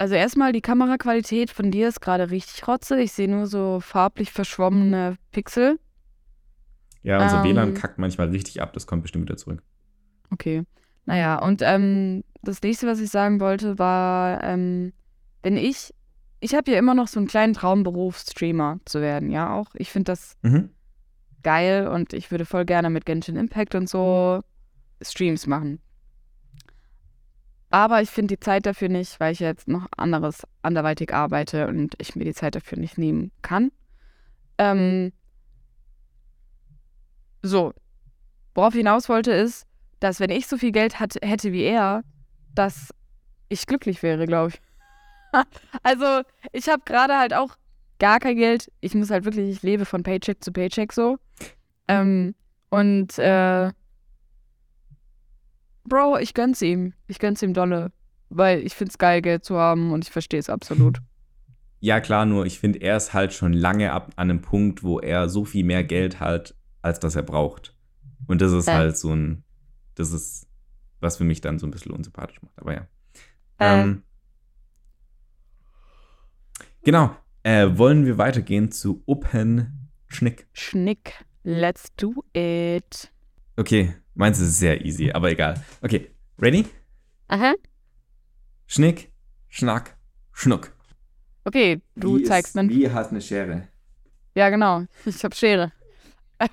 [0.02, 3.00] also erstmal die Kameraqualität von dir ist gerade richtig rotze.
[3.00, 5.80] Ich sehe nur so farblich verschwommene Pixel.
[7.04, 7.44] ja, unser Ähm.
[7.44, 9.62] WLAN kackt manchmal richtig ab, das kommt bestimmt wieder zurück.
[10.32, 10.64] Okay.
[11.06, 14.94] Naja, und ähm, das nächste, was ich sagen wollte, war, ähm,
[15.44, 15.94] wenn ich,
[16.40, 19.68] ich habe ja immer noch so einen kleinen Traumberuf, Streamer zu werden, ja auch.
[19.76, 20.70] Ich finde das Mhm.
[21.44, 24.42] geil und ich würde voll gerne mit Genshin Impact und so
[25.02, 25.80] Streams machen.
[27.72, 31.96] Aber ich finde die Zeit dafür nicht, weil ich jetzt noch anderes anderweitig arbeite und
[32.00, 33.72] ich mir die Zeit dafür nicht nehmen kann.
[34.58, 35.14] Ähm,
[37.42, 37.74] so,
[38.54, 39.66] worauf ich hinaus wollte ist,
[40.02, 42.04] dass wenn ich so viel Geld hat, hätte wie er,
[42.54, 42.94] dass
[43.48, 44.62] ich glücklich wäre, glaube ich.
[45.84, 47.56] also ich habe gerade halt auch
[48.00, 48.70] gar kein Geld.
[48.82, 51.18] Ich muss halt wirklich, ich lebe von Paycheck zu Paycheck so.
[51.88, 52.36] Ähm,
[52.70, 53.72] und äh,
[55.92, 56.94] Bro, ich gönn's ihm.
[57.08, 57.92] Ich gönn's ihm dolle.
[58.30, 61.00] Weil ich find's geil, Geld zu haben und ich verstehe es absolut.
[61.84, 65.00] Ja, klar, nur ich finde, er ist halt schon lange ab an einem Punkt, wo
[65.00, 67.76] er so viel mehr Geld hat, als das er braucht.
[68.28, 68.74] Und das ist Äh.
[68.74, 69.44] halt so ein,
[69.96, 70.48] das ist,
[71.00, 72.54] was für mich dann so ein bisschen unsympathisch macht.
[72.60, 72.88] Aber ja.
[73.58, 73.82] Äh.
[73.82, 74.04] Ähm,
[76.84, 77.16] genau.
[77.42, 80.46] Äh, wollen wir weitergehen zu Open Schnick?
[80.54, 83.12] Schnick, let's do it.
[83.58, 85.64] Okay, meins ist sehr easy, aber egal.
[85.82, 86.66] Okay, ready?
[87.28, 87.54] Aha.
[88.68, 89.12] Schnick,
[89.50, 89.96] Schnack,
[90.34, 90.72] Schnuck.
[91.44, 92.68] Okay, du Wie zeigst mir.
[92.70, 93.68] Wie hat eine Schere?
[94.36, 94.86] Ja, genau.
[95.06, 95.72] Ich hab Schere.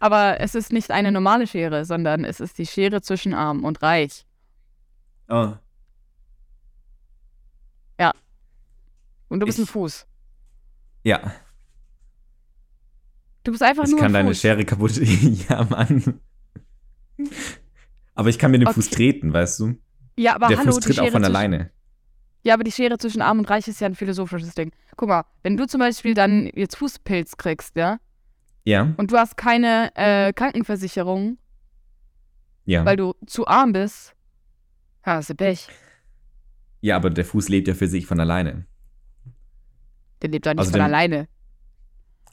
[0.00, 3.82] Aber es ist nicht eine normale Schere, sondern es ist die Schere zwischen arm und
[3.82, 4.24] reich.
[5.28, 5.54] Oh,
[9.30, 10.06] Und du bist Ich- ein Fuß.
[11.04, 11.32] ja.
[13.44, 14.40] Du bist einfach Ich nur kann ein deine Fuß.
[14.40, 14.96] Schere kaputt.
[15.48, 16.20] ja, Mann.
[18.14, 18.94] Aber ich kann mir den Fuß Okay.
[18.96, 19.74] treten, weißt du?
[20.16, 21.70] Ja, aber Der hallo, Fuß tritt auch von alleine.
[22.42, 24.72] Ja, aber die Schere zwischen arm und reich ist ja ein philosophisches Ding.
[24.96, 27.98] Guck mal, wenn du zum Beispiel dann jetzt Fußpilz kriegst, ja,
[28.64, 31.38] Ja, und du hast keine äh, Krankenversicherung,
[32.64, 32.84] ja.
[32.84, 34.14] weil du zu arm bist,
[35.02, 35.68] hast du Pech.
[36.80, 38.66] Ja, aber der Fuß lebt ja für sich von alleine.
[40.22, 41.28] Der lebt doch nicht Außerdem- von alleine.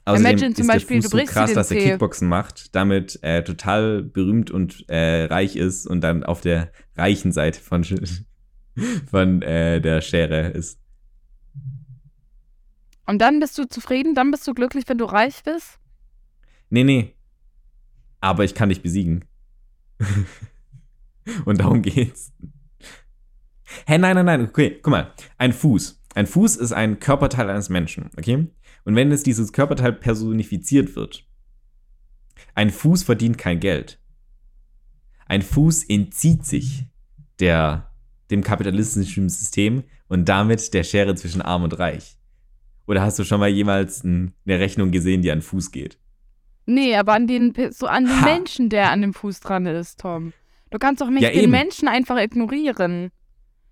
[0.06, 1.82] Außerdem Imagine zum ist Beispiel, du brichst so krass, dass er.
[1.82, 7.32] Kickboxen macht, damit äh, total berühmt und äh, reich ist und dann auf der reichen
[7.32, 7.84] Seite von,
[9.10, 10.78] von äh, der Schere ist.
[13.04, 15.80] Und dann bist du zufrieden, dann bist du glücklich, wenn du reich bist?
[16.70, 17.14] Nee, nee.
[18.20, 19.24] Aber ich kann dich besiegen.
[21.44, 22.32] und darum geht's.
[23.86, 24.48] Hä, nein, nein, nein.
[24.48, 25.12] Okay, guck mal.
[25.36, 26.00] Ein Fuß.
[26.14, 28.46] Ein Fuß ist ein Körperteil eines Menschen, okay?
[28.86, 31.26] Und wenn jetzt dieses Körperteil personifiziert wird,
[32.54, 33.98] ein Fuß verdient kein Geld.
[35.26, 36.84] Ein Fuß entzieht sich
[37.40, 37.90] der,
[38.30, 42.16] dem kapitalistischen System und damit der Schere zwischen Arm und Reich.
[42.86, 45.98] Oder hast du schon mal jemals ein, eine Rechnung gesehen, die an Fuß geht?
[46.64, 48.24] Nee, aber an den, so an den Ha.
[48.24, 50.32] Menschen, der an dem Fuß dran ist, Tom.
[50.70, 51.50] Du kannst doch nicht Ja, den eben.
[51.50, 53.10] Menschen einfach ignorieren.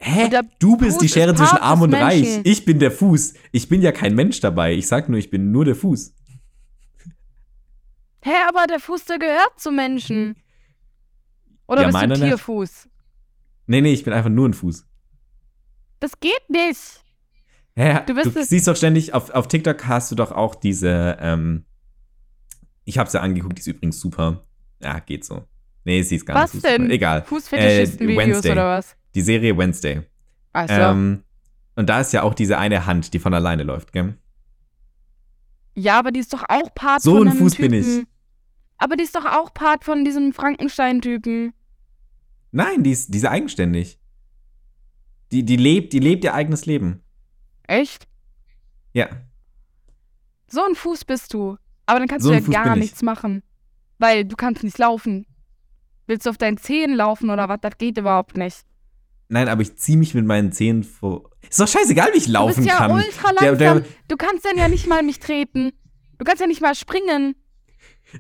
[0.07, 0.29] Hä?
[0.59, 2.23] Du bist Fuß die Schere zwischen Arm und Reich.
[2.23, 2.43] Menschen.
[2.45, 3.35] Ich bin der Fuß.
[3.53, 4.75] Ich bin ja kein Mensch dabei.
[4.75, 6.15] Ich sag nur, ich bin nur der Fuß.
[8.23, 10.37] Hä, aber der Fuß, der gehört zum Menschen.
[11.67, 12.21] Oder Ja, bist du nicht.
[12.23, 12.89] Tierfuß?
[13.67, 14.87] Nee, nee, ich bin einfach nur ein Fuß.
[16.01, 17.03] Das geht nicht.
[17.77, 18.01] Hä?
[18.07, 21.17] Du Du, bist es- siehst doch ständig, auf, auf TikTok hast du doch auch diese,
[21.21, 21.65] ähm,
[22.85, 24.47] ich hab's ja angeguckt, die ist übrigens super.
[24.83, 25.45] Ja, geht so.
[25.85, 26.91] Nee, sie ist gar Was nicht so denn?
[26.91, 27.23] Egal.
[27.25, 28.53] Fußfetischisten-Videos Wednesday.
[28.53, 28.97] oder was?
[29.15, 30.03] Die Serie Wednesday.
[30.53, 30.75] Ach so.
[30.75, 31.23] Ähm,
[31.77, 34.17] Und da ist ja auch diese eine Hand, die von alleine läuft, gell?
[35.77, 37.71] Ja, aber die ist doch auch Part So von ein einem Fuß Typen.
[37.71, 38.07] bin ich.
[38.79, 41.53] Aber die ist doch auch Part von diesem Frankenstein-Typen.
[42.53, 43.99] Nein, die ist, die ist eigenständig.
[45.33, 47.03] Die, die lebt, die lebt ihr eigenes Leben.
[47.65, 48.07] Echt?
[48.93, 49.09] Ja.
[50.47, 51.57] So ein Fuß bist du.
[51.87, 53.43] Aber dann kannst So du ein ja Fuß gar nichts machen.
[53.99, 55.27] Weil du kannst nicht laufen.
[56.07, 57.59] Willst du auf deinen Zehen laufen oder was?
[57.63, 58.61] Das geht überhaupt nicht.
[59.29, 61.31] Nein, aber ich ziehe mich mit meinen Zähnen vor.
[61.49, 62.93] Ist doch scheißegal, wie ich Du laufen bist ja kann.
[62.93, 63.83] ultra Der- langsam.
[63.83, 65.73] der- du kannst dann ja nicht mal mich treten.
[66.19, 67.35] Du kannst ja nicht mal springen.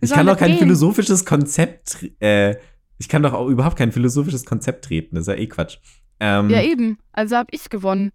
[0.00, 0.58] Ich kann doch kein gehen?
[0.60, 2.56] philosophisches Konzept, äh,
[2.98, 5.14] ich kann doch auch überhaupt kein philosophisches Konzept treten.
[5.14, 5.78] Das ist ja eh Quatsch.
[6.20, 6.98] Ähm, Ja, eben.
[7.12, 8.10] Also hab ich gewonnen.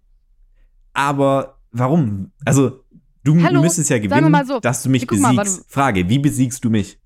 [0.92, 2.32] aber warum?
[2.44, 2.84] Also,
[3.24, 5.36] du Hallo, müsstest ja gewinnen, mal so, dass du mich mal, besiegst.
[5.58, 5.64] warte.
[5.68, 6.98] Frage, wie besiegst du mich?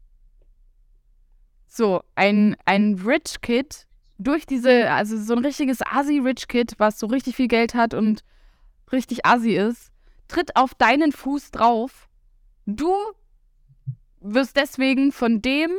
[1.68, 3.86] So, ein, ein Rich Kid
[4.24, 8.24] durch diese, also so ein richtiges Asi-Rich Kid, was so richtig viel Geld hat und
[8.90, 9.92] richtig Asi ist,
[10.28, 12.08] tritt auf deinen Fuß drauf.
[12.66, 12.92] Du
[14.20, 15.70] wirst deswegen von dem,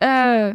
[0.00, 0.54] äh,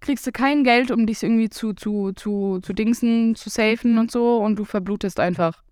[0.00, 4.10] kriegst du kein Geld, um dich irgendwie zu, zu, zu, zu dingsen, zu safen und
[4.10, 5.62] so und du verblutest einfach.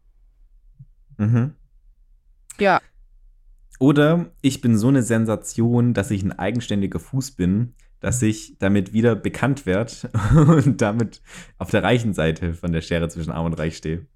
[1.17, 1.55] Mhm.
[2.59, 2.81] Ja.
[3.79, 8.93] Oder ich bin so eine Sensation, dass ich ein eigenständiger Fuß bin, dass ich damit
[8.93, 9.93] wieder bekannt werde
[10.35, 11.21] und damit
[11.59, 14.07] auf der reichen Seite von der Schere zwischen Arm und Reich stehe.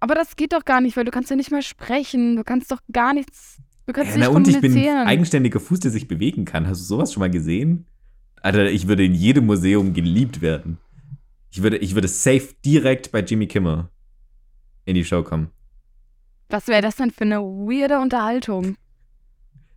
[0.00, 2.36] Aber das geht doch gar nicht, weil du kannst ja nicht mal sprechen.
[2.36, 3.58] Du kannst doch gar nichts.
[3.86, 6.66] Du kannst Ja, nicht na und ich bin ein eigenständiger Fuß, der sich bewegen kann.
[6.66, 7.86] Hast du sowas schon mal gesehen?
[8.42, 10.78] Alter, ich würde in jedem Museum geliebt werden.
[11.50, 13.88] Ich würde, ich würde safe direkt bei Jimmy Kimmel
[14.84, 15.50] in die Show kommen.
[16.50, 18.76] Was wäre das denn für eine weirde Unterhaltung?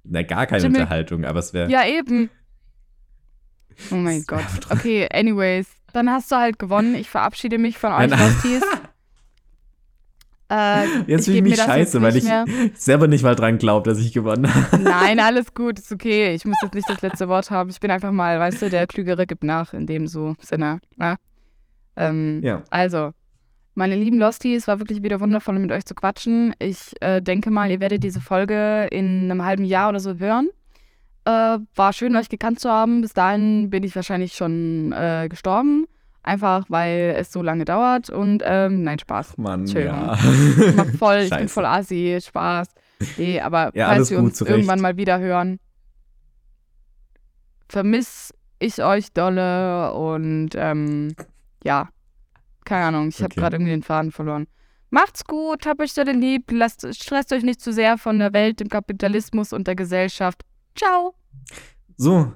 [0.04, 1.70] Na, gar keine Jimmy- Unterhaltung, aber es wäre.
[1.72, 2.30] Ja, eben.
[3.92, 4.42] Oh mein Gott.
[4.70, 5.68] Okay, anyways.
[5.94, 6.96] Dann hast du halt gewonnen.
[6.96, 8.10] Ich verabschiede mich von euch.
[8.10, 8.62] Losties.
[10.50, 12.46] Äh, Jetzt fühle ich mich scheiße, weil ich mehr.
[12.76, 14.78] selber nicht mal dran glaube, dass ich gewonnen habe.
[14.84, 16.36] Nein, alles gut, ist okay.
[16.36, 17.72] Ich muss jetzt nicht das letzte Wort haben.
[17.72, 20.80] Ich bin einfach mal, weißt du, der Klügere gibt nach in dem so Sinne.
[20.98, 21.16] Ne?
[21.96, 22.62] Ähm, Ja.
[22.70, 23.14] Also,
[23.76, 26.54] meine lieben Losties, war wirklich wieder wundervoll, mit euch zu quatschen.
[26.60, 30.50] Ich äh, denke mal, ihr werdet diese Folge in einem halben Jahr oder so hören.
[31.26, 33.02] Äh, war schön, euch gekannt zu haben.
[33.02, 35.86] Bis dahin bin ich wahrscheinlich schon äh, gestorben.
[36.22, 38.10] Einfach, weil es so lange dauert.
[38.10, 39.38] Und ähm, nein, Spaß.
[39.38, 39.98] Mann, Entschuldigung.
[40.00, 40.14] ja.
[40.70, 42.68] Ich mach voll, ich bin voll assi, Spaß.
[43.18, 44.56] Nee, aber Ja, falls wir uns zu Recht.
[44.56, 45.60] irgendwann mal wieder hören,
[47.68, 51.16] vermiss ich euch dolle und ähm,
[51.64, 51.90] ja,
[52.66, 53.40] keine Ahnung, ich habe Okay.
[53.40, 54.48] gerade irgendwie den Faden verloren.
[54.90, 58.60] Macht's gut, habt euch alle lieb, lasst, stresst euch nicht zu sehr von der Welt,
[58.60, 60.44] dem Kapitalismus und der Gesellschaft.
[60.76, 61.16] Ciao!
[61.98, 62.34] So,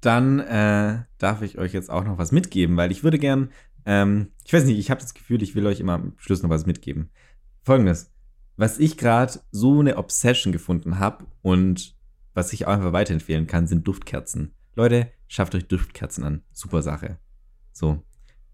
[0.00, 3.50] dann äh, darf ich euch jetzt auch noch was mitgeben, weil ich würde gern,
[3.86, 6.50] ähm, ich weiß nicht, ich habe das Gefühl, ich will euch immer am Schluss noch
[6.50, 7.10] was mitgeben.
[7.62, 8.12] Folgendes,
[8.56, 11.96] was ich gerade so eine Obsession gefunden habe und
[12.34, 14.54] was ich auch einfach weiterempfehlen kann, sind Duftkerzen.
[14.74, 16.42] Leute, schafft euch Duftkerzen an.
[16.52, 17.18] Super Sache.
[17.72, 18.02] So,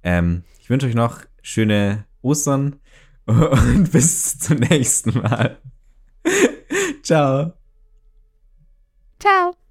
[0.02, 2.80] ähm, ich wünsche euch noch schöne Ostern
[3.26, 5.58] und bis zum nächsten Mal.
[7.02, 7.52] Ciao.
[9.18, 9.61] Ciao!